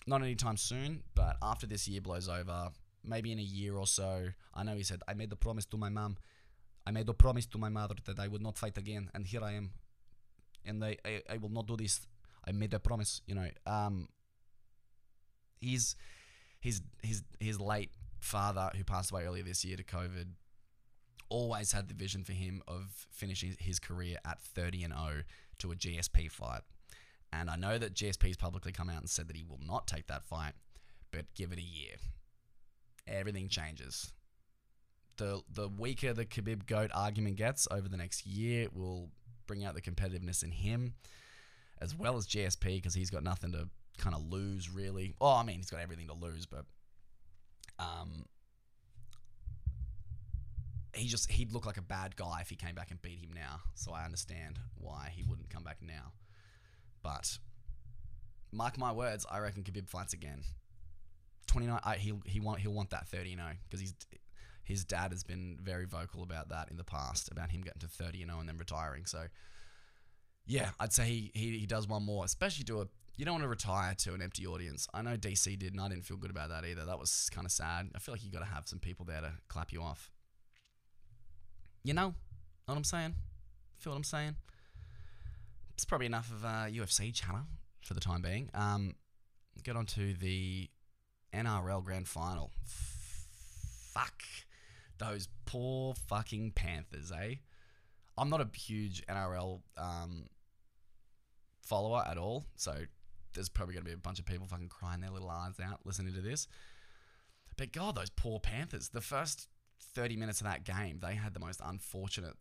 not 0.05 0.21
anytime 0.21 0.57
soon, 0.57 1.03
but 1.15 1.37
after 1.41 1.65
this 1.65 1.87
year 1.87 2.01
blows 2.01 2.29
over, 2.29 2.69
maybe 3.03 3.31
in 3.31 3.39
a 3.39 3.43
year 3.43 3.75
or 3.75 3.87
so. 3.87 4.27
I 4.53 4.63
know 4.63 4.75
he 4.75 4.83
said 4.83 5.01
I 5.07 5.13
made 5.15 5.31
the 5.31 5.35
promise 5.35 5.65
to 5.67 5.77
my 5.77 5.89
mom. 5.89 6.17
I 6.85 6.91
made 6.91 7.09
a 7.09 7.13
promise 7.13 7.45
to 7.47 7.57
my 7.57 7.69
mother 7.69 7.95
that 8.05 8.19
I 8.19 8.27
would 8.27 8.41
not 8.41 8.57
fight 8.57 8.77
again, 8.77 9.09
and 9.13 9.25
here 9.25 9.43
I 9.43 9.53
am, 9.53 9.71
and 10.65 10.83
I 10.83 10.97
I, 11.05 11.21
I 11.29 11.37
will 11.37 11.49
not 11.49 11.67
do 11.67 11.75
this. 11.75 12.07
I 12.47 12.51
made 12.51 12.73
a 12.73 12.79
promise, 12.79 13.21
you 13.25 13.35
know. 13.35 13.49
Um, 13.65 14.07
he's 15.59 15.95
his 16.59 16.81
his 17.01 17.23
his 17.39 17.59
late 17.59 17.91
father, 18.19 18.71
who 18.75 18.83
passed 18.83 19.11
away 19.11 19.25
earlier 19.25 19.43
this 19.43 19.63
year 19.65 19.77
to 19.77 19.83
COVID, 19.83 20.27
always 21.29 21.71
had 21.71 21.87
the 21.87 21.93
vision 21.93 22.23
for 22.23 22.33
him 22.33 22.61
of 22.67 23.07
finishing 23.11 23.55
his 23.59 23.79
career 23.79 24.17
at 24.25 24.39
30 24.41 24.83
and 24.83 24.93
0 24.93 25.23
to 25.59 25.71
a 25.71 25.75
GSP 25.75 26.31
fight. 26.31 26.61
And 27.31 27.49
I 27.49 27.55
know 27.55 27.77
that 27.77 27.93
GSP's 27.93 28.37
publicly 28.37 28.71
come 28.71 28.89
out 28.89 28.99
and 28.99 29.09
said 29.09 29.27
that 29.27 29.35
he 29.35 29.43
will 29.43 29.59
not 29.65 29.87
take 29.87 30.07
that 30.07 30.23
fight, 30.23 30.53
but 31.11 31.33
give 31.35 31.51
it 31.51 31.59
a 31.59 31.63
year. 31.63 31.95
Everything 33.07 33.49
changes. 33.49 34.13
The 35.17 35.41
the 35.53 35.69
weaker 35.69 36.13
the 36.13 36.25
Khabib 36.25 36.65
goat 36.65 36.91
argument 36.93 37.37
gets 37.37 37.67
over 37.71 37.87
the 37.87 37.97
next 37.97 38.25
year 38.25 38.67
will 38.73 39.09
bring 39.47 39.63
out 39.63 39.75
the 39.75 39.81
competitiveness 39.81 40.43
in 40.43 40.51
him 40.51 40.93
as 41.81 41.95
well 41.95 42.17
as 42.17 42.25
GSP 42.27 42.75
because 42.75 42.93
he's 42.93 43.09
got 43.09 43.23
nothing 43.23 43.51
to 43.51 43.69
kind 43.97 44.15
of 44.15 44.29
lose 44.29 44.69
really. 44.69 45.15
Oh, 45.21 45.35
I 45.35 45.43
mean, 45.43 45.57
he's 45.57 45.69
got 45.69 45.81
everything 45.81 46.07
to 46.07 46.13
lose, 46.13 46.45
but 46.45 46.65
um, 47.79 48.25
he 50.93 51.07
just 51.07 51.31
he'd 51.31 51.51
look 51.51 51.65
like 51.65 51.77
a 51.77 51.81
bad 51.81 52.15
guy 52.15 52.39
if 52.41 52.49
he 52.49 52.55
came 52.55 52.75
back 52.75 52.91
and 52.91 53.01
beat 53.01 53.19
him 53.19 53.31
now. 53.33 53.59
So 53.75 53.93
I 53.93 54.05
understand 54.05 54.59
why 54.75 55.11
he 55.13 55.23
wouldn't 55.23 55.49
come 55.49 55.63
back 55.63 55.77
now. 55.81 56.13
But 57.03 57.37
mark 58.51 58.77
my 58.77 58.91
words, 58.91 59.25
I 59.29 59.39
reckon 59.39 59.63
Khabib 59.63 59.89
fights 59.89 60.13
again. 60.13 60.41
Twenty 61.47 61.67
nine, 61.67 61.79
he 61.97 62.13
he 62.25 62.39
want 62.39 62.59
he'll 62.59 62.73
want 62.73 62.89
that 62.91 63.07
thirty, 63.07 63.29
you 63.29 63.37
know, 63.37 63.51
because 63.69 63.79
he's 63.79 63.93
his 64.65 64.83
dad 64.83 65.11
has 65.11 65.23
been 65.23 65.57
very 65.61 65.85
vocal 65.85 66.23
about 66.23 66.49
that 66.49 66.69
in 66.69 66.77
the 66.77 66.83
past 66.83 67.31
about 67.31 67.51
him 67.51 67.61
getting 67.61 67.79
to 67.79 67.87
thirty, 67.87 68.17
you 68.17 68.25
know, 68.25 68.39
and 68.39 68.49
then 68.49 68.57
retiring. 68.57 69.05
So 69.05 69.25
yeah, 70.45 70.71
I'd 70.79 70.93
say 70.93 71.05
he, 71.05 71.31
he, 71.33 71.59
he 71.59 71.65
does 71.65 71.87
one 71.87 72.03
more, 72.03 72.25
especially 72.25 72.65
to 72.65 72.81
a. 72.81 72.87
You 73.17 73.23
don't 73.23 73.35
want 73.35 73.43
to 73.43 73.49
retire 73.49 73.95
to 73.99 74.13
an 74.13 74.21
empty 74.21 74.45
audience. 74.45 74.87
I 74.93 75.01
know 75.01 75.15
DC 75.15 75.57
did, 75.57 75.71
and 75.71 75.81
I 75.81 75.87
didn't 75.87 76.03
feel 76.03 76.17
good 76.17 76.31
about 76.31 76.49
that 76.49 76.65
either. 76.65 76.83
That 76.83 76.99
was 76.99 77.29
kind 77.33 77.45
of 77.45 77.51
sad. 77.51 77.89
I 77.95 77.99
feel 77.99 78.13
like 78.13 78.25
you 78.25 78.29
got 78.31 78.39
to 78.39 78.45
have 78.45 78.67
some 78.67 78.79
people 78.79 79.05
there 79.05 79.21
to 79.21 79.31
clap 79.47 79.71
you 79.71 79.81
off. 79.81 80.11
You 81.83 81.93
know, 81.93 82.07
know 82.67 82.73
what 82.73 82.77
I'm 82.77 82.83
saying? 82.83 83.15
Feel 83.77 83.93
what 83.93 83.97
I'm 83.97 84.03
saying? 84.03 84.35
It's 85.75 85.85
probably 85.85 86.07
enough 86.07 86.31
of 86.31 86.43
uh, 86.43 86.65
UFC 86.67 87.13
chatter 87.13 87.43
for 87.85 87.93
the 87.93 87.99
time 87.99 88.21
being. 88.21 88.49
Um, 88.53 88.95
get 89.63 89.75
on 89.75 89.85
to 89.87 90.13
the 90.13 90.69
NRL 91.33 91.83
Grand 91.83 92.07
Final. 92.07 92.51
Fuck 93.93 94.23
those 94.97 95.27
poor 95.45 95.93
fucking 96.07 96.51
Panthers, 96.51 97.11
eh? 97.11 97.35
I'm 98.17 98.29
not 98.29 98.41
a 98.41 98.49
huge 98.57 99.05
NRL 99.07 99.61
um, 99.77 100.27
follower 101.61 102.03
at 102.07 102.17
all, 102.17 102.45
so 102.55 102.73
there's 103.33 103.49
probably 103.49 103.73
going 103.73 103.83
to 103.83 103.89
be 103.89 103.93
a 103.93 103.97
bunch 103.97 104.19
of 104.19 104.25
people 104.25 104.47
fucking 104.47 104.69
crying 104.69 105.01
their 105.01 105.11
little 105.11 105.29
eyes 105.29 105.59
out 105.59 105.81
listening 105.83 106.13
to 106.13 106.21
this. 106.21 106.47
But 107.57 107.71
God, 107.71 107.95
those 107.95 108.09
poor 108.09 108.39
Panthers. 108.39 108.89
The 108.89 109.01
first 109.01 109.47
30 109.93 110.15
minutes 110.15 110.41
of 110.41 110.47
that 110.47 110.63
game, 110.63 110.99
they 111.01 111.15
had 111.15 111.33
the 111.33 111.39
most 111.39 111.61
unfortunate 111.63 112.35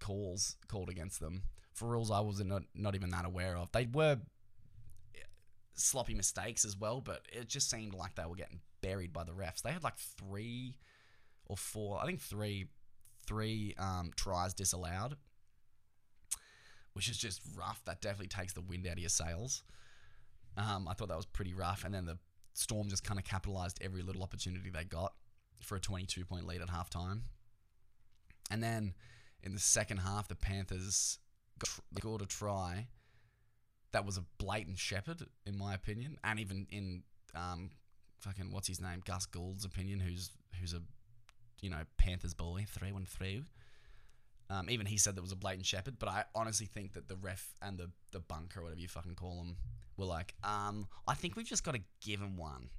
calls 0.00 0.56
called 0.68 0.88
against 0.88 1.20
them 1.20 1.42
for 1.74 1.88
rules 1.88 2.10
I 2.10 2.20
was 2.20 2.42
not, 2.42 2.62
not 2.74 2.94
even 2.94 3.10
that 3.10 3.24
aware 3.24 3.56
of. 3.56 3.70
They 3.72 3.86
were 3.86 4.18
sloppy 5.74 6.14
mistakes 6.14 6.64
as 6.64 6.76
well, 6.76 7.00
but 7.00 7.22
it 7.32 7.48
just 7.48 7.70
seemed 7.70 7.94
like 7.94 8.14
they 8.14 8.24
were 8.24 8.36
getting 8.36 8.60
buried 8.82 9.12
by 9.12 9.24
the 9.24 9.32
refs. 9.32 9.62
They 9.62 9.70
had 9.70 9.84
like 9.84 9.96
three 9.96 10.76
or 11.48 11.56
four, 11.56 12.00
I 12.00 12.06
think 12.06 12.20
three, 12.20 12.66
three 13.26 13.74
um, 13.78 14.10
tries 14.16 14.54
disallowed, 14.54 15.16
which 16.92 17.08
is 17.08 17.18
just 17.18 17.40
rough. 17.56 17.82
That 17.84 18.00
definitely 18.00 18.28
takes 18.28 18.52
the 18.52 18.60
wind 18.60 18.86
out 18.86 18.94
of 18.94 18.98
your 18.98 19.08
sails. 19.08 19.62
Um, 20.56 20.88
I 20.88 20.94
thought 20.94 21.08
that 21.08 21.16
was 21.16 21.26
pretty 21.26 21.54
rough. 21.54 21.84
And 21.84 21.94
then 21.94 22.04
the 22.04 22.18
Storm 22.54 22.88
just 22.88 23.04
kind 23.04 23.20
of 23.20 23.24
capitalized 23.24 23.78
every 23.80 24.02
little 24.02 24.22
opportunity 24.22 24.70
they 24.70 24.84
got 24.84 25.12
for 25.62 25.76
a 25.76 25.80
22 25.80 26.24
point 26.24 26.46
lead 26.46 26.60
at 26.60 26.68
halftime. 26.68 27.20
And 28.50 28.62
then 28.62 28.94
in 29.42 29.54
the 29.54 29.60
second 29.60 29.98
half, 29.98 30.28
the 30.28 30.34
Panthers 30.34 31.18
scored 31.96 32.22
a 32.22 32.26
try 32.26 32.88
that 33.92 34.04
was 34.04 34.16
a 34.16 34.24
blatant 34.38 34.78
shepherd, 34.78 35.22
in 35.46 35.56
my 35.56 35.74
opinion, 35.74 36.18
and 36.22 36.38
even 36.38 36.66
in 36.70 37.02
um, 37.34 37.70
fucking 38.20 38.50
what's 38.50 38.68
his 38.68 38.80
name, 38.80 39.02
Gus 39.04 39.26
Gould's 39.26 39.64
opinion, 39.64 40.00
who's 40.00 40.30
who's 40.60 40.74
a 40.74 40.82
you 41.60 41.70
know 41.70 41.82
Panthers 41.96 42.34
boy, 42.34 42.64
three 42.68 42.92
one 42.92 43.06
three. 43.06 43.42
Um, 44.50 44.70
even 44.70 44.86
he 44.86 44.96
said 44.96 45.14
there 45.14 45.22
was 45.22 45.32
a 45.32 45.36
blatant 45.36 45.66
shepherd, 45.66 45.98
but 45.98 46.08
I 46.08 46.24
honestly 46.34 46.66
think 46.66 46.94
that 46.94 47.08
the 47.08 47.16
ref 47.16 47.52
and 47.60 47.78
the 47.78 47.90
the 48.12 48.20
bunker, 48.20 48.62
whatever 48.62 48.80
you 48.80 48.88
fucking 48.88 49.14
call 49.14 49.36
them, 49.36 49.56
were 49.96 50.06
like, 50.06 50.34
um, 50.42 50.88
I 51.06 51.14
think 51.14 51.36
we've 51.36 51.46
just 51.46 51.64
got 51.64 51.74
to 51.74 51.82
give 52.00 52.20
him 52.20 52.36
one 52.36 52.70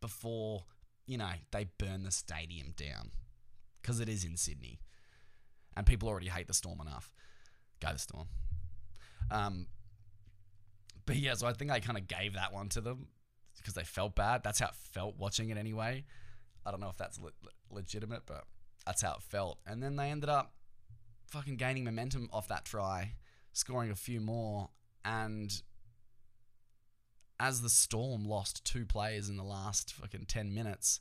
before 0.00 0.64
you 1.06 1.18
know 1.18 1.30
they 1.50 1.68
burn 1.78 2.04
the 2.04 2.10
stadium 2.10 2.72
down 2.76 3.10
because 3.82 4.00
it 4.00 4.08
is 4.08 4.24
in 4.24 4.36
Sydney, 4.36 4.80
and 5.76 5.86
people 5.86 6.08
already 6.08 6.28
hate 6.28 6.46
the 6.46 6.54
Storm 6.54 6.80
enough. 6.80 7.12
Go 7.80 7.92
the 7.92 7.98
Storm. 7.98 8.28
Um, 9.30 9.66
but 11.04 11.16
yeah, 11.16 11.34
so 11.34 11.46
I 11.46 11.52
think 11.52 11.70
I 11.70 11.80
kind 11.80 11.98
of 11.98 12.08
gave 12.08 12.34
that 12.34 12.52
one 12.52 12.68
to 12.70 12.80
them 12.80 13.08
because 13.56 13.74
they 13.74 13.84
felt 13.84 14.14
bad. 14.14 14.42
That's 14.42 14.58
how 14.60 14.68
it 14.68 14.74
felt 14.74 15.16
watching 15.18 15.50
it 15.50 15.58
anyway. 15.58 16.04
I 16.64 16.70
don't 16.70 16.80
know 16.80 16.88
if 16.88 16.96
that's 16.96 17.20
le- 17.20 17.30
legitimate, 17.70 18.22
but 18.26 18.44
that's 18.86 19.02
how 19.02 19.12
it 19.12 19.22
felt. 19.22 19.58
And 19.66 19.82
then 19.82 19.96
they 19.96 20.10
ended 20.10 20.28
up 20.28 20.52
fucking 21.28 21.56
gaining 21.56 21.84
momentum 21.84 22.28
off 22.32 22.48
that 22.48 22.64
try, 22.64 23.12
scoring 23.52 23.90
a 23.90 23.94
few 23.94 24.20
more, 24.20 24.70
and 25.04 25.62
as 27.40 27.62
the 27.62 27.68
Storm 27.68 28.24
lost 28.24 28.64
two 28.64 28.84
players 28.84 29.28
in 29.28 29.36
the 29.36 29.44
last 29.44 29.92
fucking 29.92 30.26
10 30.26 30.52
minutes, 30.52 31.00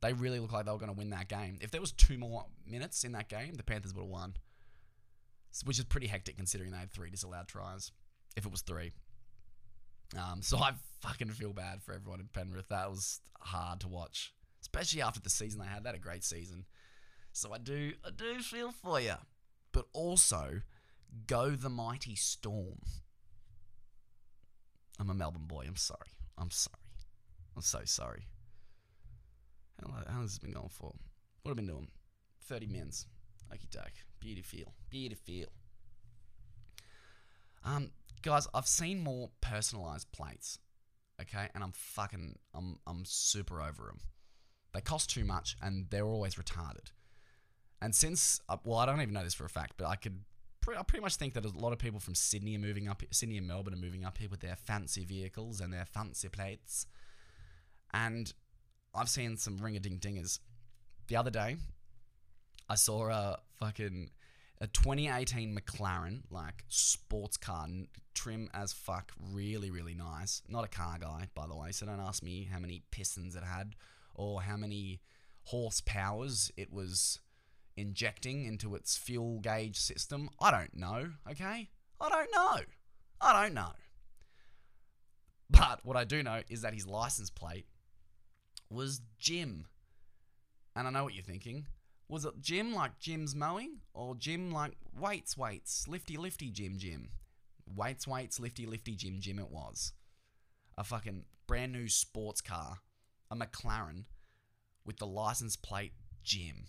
they 0.00 0.12
really 0.12 0.38
looked 0.38 0.52
like 0.52 0.66
they 0.66 0.72
were 0.72 0.78
going 0.78 0.90
to 0.92 0.96
win 0.96 1.10
that 1.10 1.28
game. 1.28 1.58
If 1.60 1.70
there 1.70 1.80
was 1.80 1.92
two 1.92 2.18
more 2.18 2.46
minutes 2.66 3.04
in 3.04 3.12
that 3.12 3.28
game, 3.28 3.54
the 3.54 3.62
Panthers 3.62 3.94
would 3.94 4.02
have 4.02 4.10
won, 4.10 4.34
which 5.64 5.78
is 5.78 5.84
pretty 5.84 6.06
hectic 6.06 6.36
considering 6.36 6.70
they 6.70 6.78
had 6.78 6.92
three 6.92 7.10
disallowed 7.10 7.48
tries. 7.48 7.90
If 8.36 8.44
it 8.46 8.50
was 8.50 8.62
three, 8.62 8.92
um, 10.18 10.42
so 10.42 10.58
I 10.58 10.72
fucking 11.00 11.30
feel 11.30 11.52
bad 11.52 11.82
for 11.82 11.94
everyone 11.94 12.20
in 12.20 12.26
Penrith. 12.26 12.68
That 12.68 12.90
was 12.90 13.20
hard 13.40 13.80
to 13.80 13.88
watch, 13.88 14.32
especially 14.74 15.02
after 15.02 15.20
the 15.20 15.30
season 15.30 15.60
they 15.60 15.66
had. 15.66 15.84
They 15.84 15.88
had 15.88 15.96
a 15.96 16.00
great 16.00 16.24
season, 16.24 16.64
so 17.32 17.52
I 17.52 17.58
do 17.58 17.92
I 18.04 18.10
do 18.10 18.40
feel 18.40 18.72
for 18.72 19.00
you, 19.00 19.14
but 19.72 19.86
also 19.92 20.62
go 21.26 21.50
the 21.50 21.70
mighty 21.70 22.16
Storm. 22.16 22.80
I'm 24.98 25.10
a 25.10 25.14
Melbourne 25.14 25.46
boy. 25.46 25.64
I'm 25.66 25.76
sorry. 25.76 26.10
I'm 26.38 26.50
sorry. 26.50 26.78
I'm 27.56 27.62
so 27.62 27.80
sorry. 27.84 28.26
How, 29.80 30.12
how 30.12 30.20
has 30.20 30.32
this 30.32 30.38
been 30.38 30.52
going 30.52 30.68
for? 30.68 30.92
What 31.42 31.50
have 31.50 31.58
I 31.58 31.60
been 31.60 31.66
doing? 31.66 31.88
30 32.44 32.66
mins. 32.68 33.06
Okie 33.52 33.70
doke. 33.70 34.04
Beautiful. 34.20 34.72
Beautiful. 34.90 35.46
Um, 37.64 37.90
guys, 38.22 38.46
I've 38.54 38.68
seen 38.68 39.02
more 39.02 39.30
personalized 39.40 40.12
plates. 40.12 40.58
Okay, 41.20 41.48
and 41.54 41.62
I'm 41.62 41.72
fucking, 41.72 42.36
I'm, 42.54 42.78
I'm 42.86 43.04
super 43.04 43.60
over 43.60 43.84
them. 43.86 44.00
They 44.74 44.80
cost 44.80 45.08
too 45.08 45.24
much, 45.24 45.56
and 45.62 45.86
they're 45.90 46.06
always 46.06 46.34
retarded. 46.34 46.90
And 47.80 47.94
since, 47.94 48.40
uh, 48.48 48.56
well, 48.64 48.78
I 48.78 48.86
don't 48.86 49.00
even 49.00 49.14
know 49.14 49.24
this 49.24 49.34
for 49.34 49.44
a 49.44 49.48
fact, 49.48 49.74
but 49.76 49.86
I 49.86 49.96
could 49.96 50.20
I 50.68 50.82
pretty 50.82 51.02
much 51.02 51.16
think 51.16 51.34
that 51.34 51.44
a 51.44 51.50
lot 51.50 51.72
of 51.72 51.78
people 51.78 52.00
from 52.00 52.14
Sydney 52.14 52.56
are 52.56 52.60
moving 52.60 52.88
up. 52.88 53.02
Sydney 53.10 53.36
and 53.36 53.46
Melbourne 53.46 53.74
are 53.74 53.78
moving 53.78 54.04
up 54.04 54.18
here 54.18 54.28
with 54.30 54.40
their 54.40 54.56
fancy 54.56 55.04
vehicles 55.04 55.60
and 55.60 55.72
their 55.72 55.84
fancy 55.84 56.28
plates. 56.28 56.86
And 57.92 58.32
I've 58.94 59.08
seen 59.08 59.36
some 59.36 59.58
ring 59.58 59.76
a 59.76 59.80
ding 59.80 59.98
dingers. 59.98 60.38
The 61.08 61.16
other 61.16 61.30
day, 61.30 61.56
I 62.68 62.76
saw 62.76 63.10
a 63.10 63.38
fucking 63.58 64.10
a 64.60 64.66
2018 64.68 65.54
McLaren 65.54 66.22
like 66.30 66.64
sports 66.68 67.36
car, 67.36 67.66
trim 68.14 68.48
as 68.54 68.72
fuck, 68.72 69.12
really 69.20 69.70
really 69.70 69.94
nice. 69.94 70.42
Not 70.48 70.64
a 70.64 70.68
car 70.68 70.96
guy, 70.98 71.28
by 71.34 71.46
the 71.46 71.56
way, 71.56 71.72
so 71.72 71.84
don't 71.86 72.00
ask 72.00 72.22
me 72.22 72.48
how 72.50 72.58
many 72.58 72.82
pistons 72.90 73.36
it 73.36 73.44
had 73.44 73.74
or 74.14 74.42
how 74.42 74.56
many 74.56 75.00
horsepowers 75.52 76.50
it 76.56 76.72
was 76.72 77.20
injecting 77.76 78.44
into 78.44 78.74
its 78.74 78.96
fuel 78.96 79.40
gauge 79.40 79.78
system. 79.78 80.30
I 80.40 80.50
don't 80.50 80.74
know, 80.74 81.12
okay? 81.30 81.70
I 82.00 82.08
don't 82.08 82.30
know. 82.32 82.64
I 83.20 83.42
don't 83.42 83.54
know. 83.54 83.72
But 85.50 85.80
what 85.84 85.96
I 85.96 86.04
do 86.04 86.22
know 86.22 86.40
is 86.48 86.62
that 86.62 86.74
his 86.74 86.86
license 86.86 87.30
plate 87.30 87.66
was 88.70 89.02
Jim. 89.18 89.66
And 90.74 90.88
I 90.88 90.90
know 90.90 91.04
what 91.04 91.14
you're 91.14 91.22
thinking. 91.22 91.66
Was 92.08 92.24
it 92.24 92.40
Jim 92.40 92.74
like 92.74 92.98
Jim's 92.98 93.34
mowing? 93.34 93.78
Or 93.92 94.14
Jim 94.14 94.52
like 94.52 94.72
weights, 94.98 95.36
weights, 95.36 95.86
lifty, 95.86 96.16
lifty, 96.16 96.50
Jim, 96.50 96.78
Jim? 96.78 97.10
Weights, 97.66 98.06
weights, 98.06 98.40
lifty, 98.40 98.66
lifty, 98.66 98.94
Jim, 98.94 99.20
Jim 99.20 99.38
it 99.38 99.50
was. 99.50 99.92
A 100.76 100.84
fucking 100.84 101.24
brand 101.46 101.72
new 101.72 101.88
sports 101.88 102.40
car, 102.40 102.78
a 103.40 103.46
McLaren, 103.46 104.04
with 104.84 104.98
the 104.98 105.06
license 105.06 105.56
plate 105.56 105.92
Jim. 106.22 106.66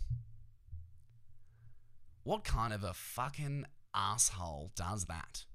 What 2.23 2.43
kind 2.43 2.73
of 2.73 2.83
a 2.83 2.93
fucking 2.93 3.65
asshole 3.93 4.71
does 4.75 5.05
that? 5.05 5.45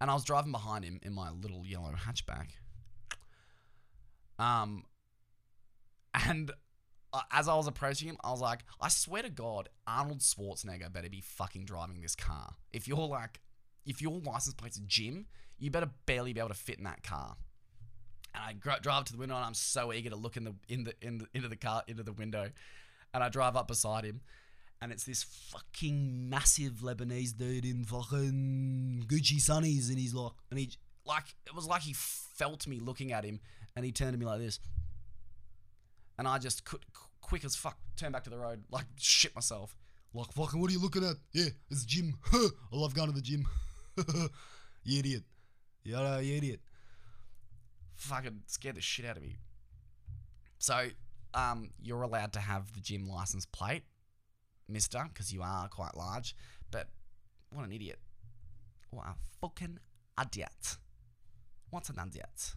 And 0.00 0.10
I 0.10 0.14
was 0.14 0.24
driving 0.24 0.52
behind 0.52 0.84
him 0.84 1.00
in 1.02 1.12
my 1.12 1.30
little 1.30 1.66
yellow 1.66 1.92
hatchback. 1.92 2.50
Um, 4.38 4.84
and 6.14 6.52
as 7.32 7.48
I 7.48 7.54
was 7.54 7.66
approaching 7.66 8.08
him, 8.08 8.18
I 8.22 8.30
was 8.30 8.40
like, 8.40 8.60
I 8.80 8.88
swear 8.88 9.22
to 9.22 9.30
God, 9.30 9.68
Arnold 9.86 10.20
Schwarzenegger 10.20 10.92
better 10.92 11.08
be 11.08 11.20
fucking 11.20 11.64
driving 11.64 12.00
this 12.00 12.16
car. 12.16 12.54
If 12.72 12.88
you're 12.88 13.06
like, 13.06 13.40
if 13.86 14.02
your 14.02 14.20
license 14.20 14.54
plate's 14.54 14.80
Jim, 14.86 15.26
you 15.58 15.70
better 15.70 15.90
barely 16.06 16.32
be 16.32 16.40
able 16.40 16.48
to 16.48 16.54
fit 16.54 16.78
in 16.78 16.84
that 16.84 17.02
car. 17.02 17.36
And 18.34 18.42
I 18.44 18.52
drive 18.52 18.98
up 18.98 19.04
to 19.06 19.12
the 19.12 19.18
window, 19.18 19.36
and 19.36 19.44
I'm 19.44 19.54
so 19.54 19.92
eager 19.92 20.10
to 20.10 20.16
look 20.16 20.36
in 20.36 20.44
the 20.44 20.54
in 20.68 20.84
the 20.84 20.94
in 21.00 21.18
the, 21.18 21.26
into 21.34 21.48
the 21.48 21.56
car 21.56 21.82
into 21.86 22.02
the 22.02 22.12
window, 22.12 22.50
and 23.12 23.22
I 23.22 23.28
drive 23.28 23.56
up 23.56 23.68
beside 23.68 24.04
him, 24.04 24.20
and 24.82 24.90
it's 24.92 25.04
this 25.04 25.22
fucking 25.22 26.28
massive 26.28 26.80
Lebanese 26.82 27.36
dude 27.36 27.64
in 27.64 27.84
fucking 27.84 29.04
Gucci 29.06 29.36
sunnies, 29.36 29.88
and 29.88 29.98
he's 29.98 30.14
like, 30.14 30.32
and 30.50 30.58
he 30.58 30.70
like 31.06 31.34
it 31.46 31.54
was 31.54 31.66
like 31.66 31.82
he 31.82 31.92
felt 31.94 32.66
me 32.66 32.80
looking 32.80 33.12
at 33.12 33.24
him, 33.24 33.40
and 33.76 33.84
he 33.84 33.92
turned 33.92 34.12
to 34.12 34.18
me 34.18 34.26
like 34.26 34.40
this, 34.40 34.58
and 36.18 36.26
I 36.26 36.38
just 36.38 36.64
could 36.64 36.84
quick 37.20 37.44
as 37.44 37.56
fuck 37.56 37.78
turn 37.96 38.12
back 38.12 38.24
to 38.24 38.30
the 38.30 38.38
road, 38.38 38.64
like 38.70 38.86
shit 38.98 39.34
myself, 39.34 39.76
like 40.12 40.32
fucking 40.32 40.60
what 40.60 40.70
are 40.70 40.72
you 40.72 40.82
looking 40.82 41.04
at? 41.04 41.16
Yeah, 41.32 41.50
it's 41.70 41.84
gym. 41.84 42.18
I 42.32 42.48
love 42.72 42.94
going 42.94 43.08
to 43.08 43.14
the 43.14 43.22
gym. 43.22 43.46
you 44.84 44.98
idiot. 44.98 45.22
Yeah, 45.84 46.18
you 46.20 46.36
idiot. 46.36 46.60
Fucking 48.08 48.42
scared 48.46 48.76
the 48.76 48.80
shit 48.82 49.06
out 49.06 49.16
of 49.16 49.22
me. 49.22 49.36
So, 50.58 50.88
um, 51.32 51.70
you're 51.82 52.02
allowed 52.02 52.32
to 52.34 52.40
have 52.40 52.72
the 52.74 52.80
gym 52.80 53.08
license 53.08 53.46
plate 53.46 53.84
mister, 54.68 55.04
because 55.08 55.32
you 55.32 55.42
are 55.42 55.68
quite 55.68 55.96
large. 55.96 56.36
But 56.70 56.88
what 57.50 57.64
an 57.64 57.72
idiot. 57.72 57.98
What 58.90 59.06
a 59.06 59.14
fucking 59.40 59.78
idiot. 60.20 60.76
What's 61.70 61.88
an 61.88 61.96
idiot? 62.06 62.54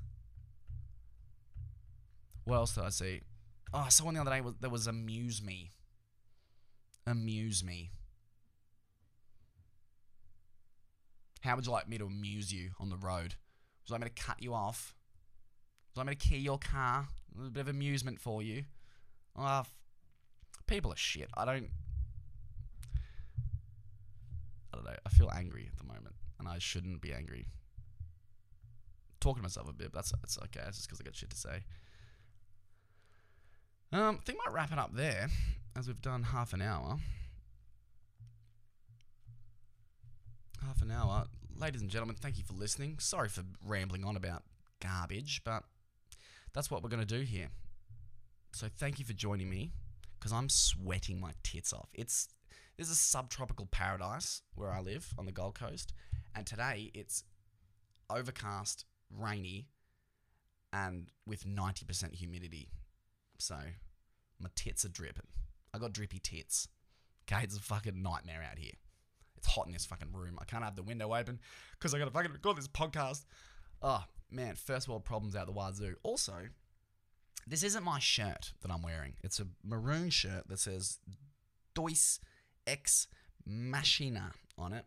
What 2.43 2.57
else 2.57 2.75
did 2.75 2.83
I 2.83 2.89
see? 2.89 3.21
Oh, 3.73 3.79
I 3.79 3.89
saw 3.89 4.05
one 4.05 4.13
the 4.13 4.21
other 4.21 4.31
day. 4.31 4.41
Was, 4.41 4.55
there 4.59 4.69
was 4.69 4.87
Amuse 4.87 5.41
Me. 5.41 5.71
Amuse 7.05 7.63
Me. 7.63 7.91
How 11.41 11.55
would 11.55 11.65
you 11.65 11.71
like 11.71 11.87
me 11.87 11.97
to 11.97 12.05
amuse 12.05 12.53
you 12.53 12.71
on 12.79 12.89
the 12.89 12.97
road? 12.97 13.35
Would 13.83 13.89
you 13.89 13.93
like 13.93 14.01
me 14.01 14.07
to 14.07 14.23
cut 14.23 14.41
you 14.41 14.53
off? 14.53 14.93
Like 15.97 16.07
me 16.07 16.15
to 16.15 16.29
key 16.29 16.37
your 16.37 16.59
car? 16.59 17.07
A 17.33 17.37
little 17.37 17.51
bit 17.51 17.61
of 17.61 17.67
amusement 17.67 18.19
for 18.19 18.41
you. 18.41 18.63
Oh, 19.35 19.63
people 20.67 20.91
are 20.91 20.97
shit. 20.97 21.29
I 21.35 21.45
don't 21.45 21.69
I 24.71 24.77
don't 24.77 24.85
know. 24.85 24.95
I 25.05 25.09
feel 25.09 25.29
angry 25.33 25.67
at 25.71 25.77
the 25.77 25.85
moment, 25.85 26.15
and 26.39 26.47
I 26.47 26.59
shouldn't 26.59 27.01
be 27.01 27.13
angry. 27.13 27.47
Talking 29.19 29.37
to 29.37 29.43
myself 29.43 29.69
a 29.69 29.73
bit, 29.73 29.91
but 29.91 29.99
that's 29.99 30.11
that's 30.21 30.37
okay. 30.37 30.61
That's 30.63 30.77
just 30.77 30.87
because 30.87 31.01
I 31.01 31.03
got 31.03 31.15
shit 31.15 31.29
to 31.31 31.37
say. 31.37 31.63
Um, 33.91 34.19
I 34.21 34.25
think 34.25 34.37
I 34.41 34.49
might 34.49 34.55
wrap 34.55 34.71
it 34.71 34.77
up 34.77 34.93
there, 34.93 35.29
as 35.75 35.87
we've 35.87 36.01
done 36.01 36.23
half 36.23 36.53
an 36.53 36.61
hour. 36.61 36.97
Half 40.63 40.81
an 40.81 40.91
hour, 40.91 41.25
ladies 41.55 41.81
and 41.81 41.89
gentlemen. 41.89 42.17
Thank 42.19 42.37
you 42.37 42.43
for 42.43 42.53
listening. 42.53 42.97
Sorry 42.99 43.29
for 43.29 43.43
rambling 43.65 44.03
on 44.03 44.15
about 44.15 44.43
garbage, 44.81 45.41
but 45.43 45.63
that's 46.53 46.71
what 46.71 46.83
we're 46.83 46.89
gonna 46.89 47.05
do 47.05 47.21
here. 47.21 47.49
So 48.53 48.67
thank 48.77 48.99
you 48.99 49.05
for 49.05 49.13
joining 49.13 49.49
me, 49.49 49.71
because 50.17 50.31
I'm 50.31 50.49
sweating 50.49 51.19
my 51.19 51.31
tits 51.43 51.73
off. 51.73 51.89
It's 51.93 52.29
this 52.77 52.87
is 52.87 52.93
a 52.93 52.95
subtropical 52.95 53.67
paradise 53.67 54.41
where 54.55 54.71
I 54.71 54.81
live 54.81 55.13
on 55.17 55.25
the 55.25 55.31
Gold 55.31 55.55
Coast, 55.55 55.93
and 56.35 56.45
today 56.45 56.91
it's 56.93 57.23
overcast, 58.09 58.85
rainy, 59.09 59.67
and 60.71 61.09
with 61.25 61.45
90% 61.45 62.13
humidity. 62.13 62.69
So 63.37 63.55
my 64.39 64.49
tits 64.55 64.85
are 64.85 64.89
dripping. 64.89 65.27
I 65.73 65.79
got 65.79 65.93
drippy 65.93 66.19
tits. 66.19 66.67
Okay, 67.31 67.43
it's 67.43 67.57
a 67.57 67.61
fucking 67.61 68.01
nightmare 68.01 68.45
out 68.49 68.57
here. 68.57 68.73
It's 69.35 69.47
hot 69.47 69.67
in 69.67 69.73
this 69.73 69.85
fucking 69.85 70.13
room. 70.13 70.37
I 70.41 70.45
can't 70.45 70.63
have 70.63 70.75
the 70.75 70.83
window 70.83 71.13
open 71.13 71.39
because 71.73 71.93
I 71.93 71.99
gotta 71.99 72.11
fucking 72.11 72.31
record 72.31 72.57
this 72.57 72.67
podcast. 72.67 73.25
Oh 73.81 74.03
man, 74.31 74.55
first 74.55 74.87
world 74.87 75.05
problems 75.05 75.35
out 75.35 75.45
the 75.45 75.51
wazoo. 75.51 75.95
Also, 76.03 76.33
this 77.45 77.63
isn't 77.63 77.83
my 77.83 77.99
shirt 77.99 78.53
that 78.61 78.71
I'm 78.71 78.81
wearing. 78.81 79.15
It's 79.23 79.39
a 79.39 79.47
maroon 79.63 80.09
shirt 80.09 80.47
that 80.49 80.59
says 80.59 80.99
Deus 81.73 82.19
Ex 82.65 83.07
Machina 83.45 84.31
on 84.57 84.73
it, 84.73 84.85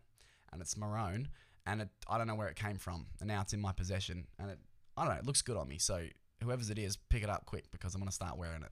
and 0.51 0.61
it's 0.61 0.77
maroon, 0.77 1.29
and 1.65 1.81
it 1.81 1.89
I 2.07 2.17
don't 2.17 2.27
know 2.27 2.35
where 2.35 2.49
it 2.49 2.55
came 2.55 2.77
from, 2.77 3.07
and 3.19 3.27
now 3.27 3.41
it's 3.41 3.53
in 3.53 3.61
my 3.61 3.71
possession, 3.71 4.27
and 4.37 4.51
it 4.51 4.59
I 4.95 5.05
don't 5.05 5.13
know, 5.13 5.19
it 5.19 5.25
looks 5.25 5.41
good 5.41 5.57
on 5.57 5.67
me. 5.67 5.77
So 5.79 6.05
whoever's 6.43 6.69
it 6.69 6.77
is, 6.77 6.97
pick 6.97 7.23
it 7.23 7.29
up 7.29 7.45
quick 7.45 7.71
because 7.71 7.95
I'm 7.95 8.01
gonna 8.01 8.11
start 8.11 8.37
wearing 8.37 8.63
it. 8.63 8.71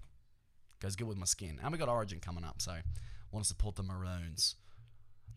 Goes 0.79 0.95
good 0.95 1.07
with 1.07 1.17
my 1.17 1.25
skin, 1.25 1.59
and 1.61 1.71
we 1.71 1.77
got 1.77 1.89
Origin 1.89 2.19
coming 2.19 2.43
up, 2.43 2.61
so 2.61 2.73
want 3.31 3.43
to 3.43 3.47
support 3.47 3.75
the 3.75 3.83
maroons. 3.83 4.55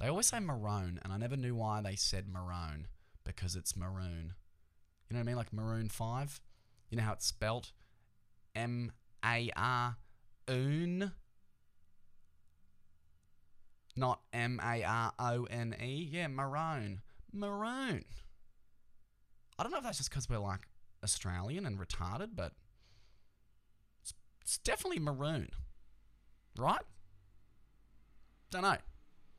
They 0.01 0.09
always 0.09 0.27
say 0.27 0.41
maroon, 0.41 0.99
and 1.03 1.13
I 1.13 1.17
never 1.17 1.37
knew 1.37 1.55
why 1.55 1.81
they 1.81 1.97
said 1.97 2.29
maroon 2.29 2.89
because 3.25 3.57
it's 3.57 3.77
maroon. 3.77 4.35
You 5.13 5.19
know 5.19 5.25
what 5.25 5.25
I 5.25 5.33
mean? 5.33 5.37
Like 5.37 5.53
Maroon 5.53 5.89
5. 5.91 6.41
You 6.89 6.97
know 6.97 7.03
how 7.05 7.13
it's 7.13 7.27
spelt? 7.27 7.73
M 8.57 8.93
A 9.23 9.51
R 9.55 9.97
oon. 10.49 11.13
Not 13.95 14.21
M 14.33 14.59
A 14.65 14.83
R 14.83 15.13
O 15.19 15.45
N 15.51 15.77
E. 15.79 16.09
Yeah, 16.11 16.29
maroon. 16.29 17.03
Maroon. 17.31 18.07
I 19.59 19.63
don't 19.63 19.71
know 19.71 19.79
if 19.79 19.85
that's 19.85 19.99
just 19.99 20.09
because 20.09 20.31
we're 20.31 20.39
like 20.39 20.67
Australian 21.05 21.67
and 21.67 21.79
retarded, 21.79 22.31
but 22.35 22.53
it's, 24.01 24.15
it's 24.41 24.57
definitely 24.57 24.99
maroon. 24.99 25.51
Right? 26.57 26.87
Don't 28.51 28.63
know. 28.63 28.79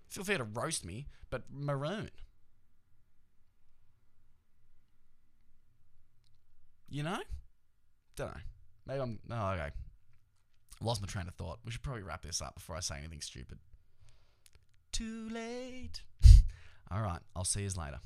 Feel 0.07 0.23
free 0.23 0.37
to 0.37 0.43
roast 0.43 0.85
me, 0.85 1.07
but 1.31 1.45
maroon. 1.51 2.11
You 6.89 7.03
know? 7.03 7.19
Don't 8.15 8.27
know. 8.27 8.41
Maybe 8.85 9.01
I'm. 9.01 9.19
Oh, 9.31 9.51
okay. 9.51 9.69
Lost 10.81 11.01
my 11.01 11.07
train 11.07 11.27
of 11.27 11.35
thought. 11.35 11.59
We 11.65 11.71
should 11.71 11.83
probably 11.83 12.03
wrap 12.03 12.21
this 12.23 12.41
up 12.41 12.55
before 12.55 12.75
I 12.75 12.81
say 12.81 12.97
anything 12.97 13.21
stupid. 13.21 13.59
Too 14.91 15.29
late. 15.31 16.01
All 16.91 17.01
right. 17.01 17.21
I'll 17.35 17.45
see 17.45 17.61
you 17.61 17.69
later. 17.77 17.99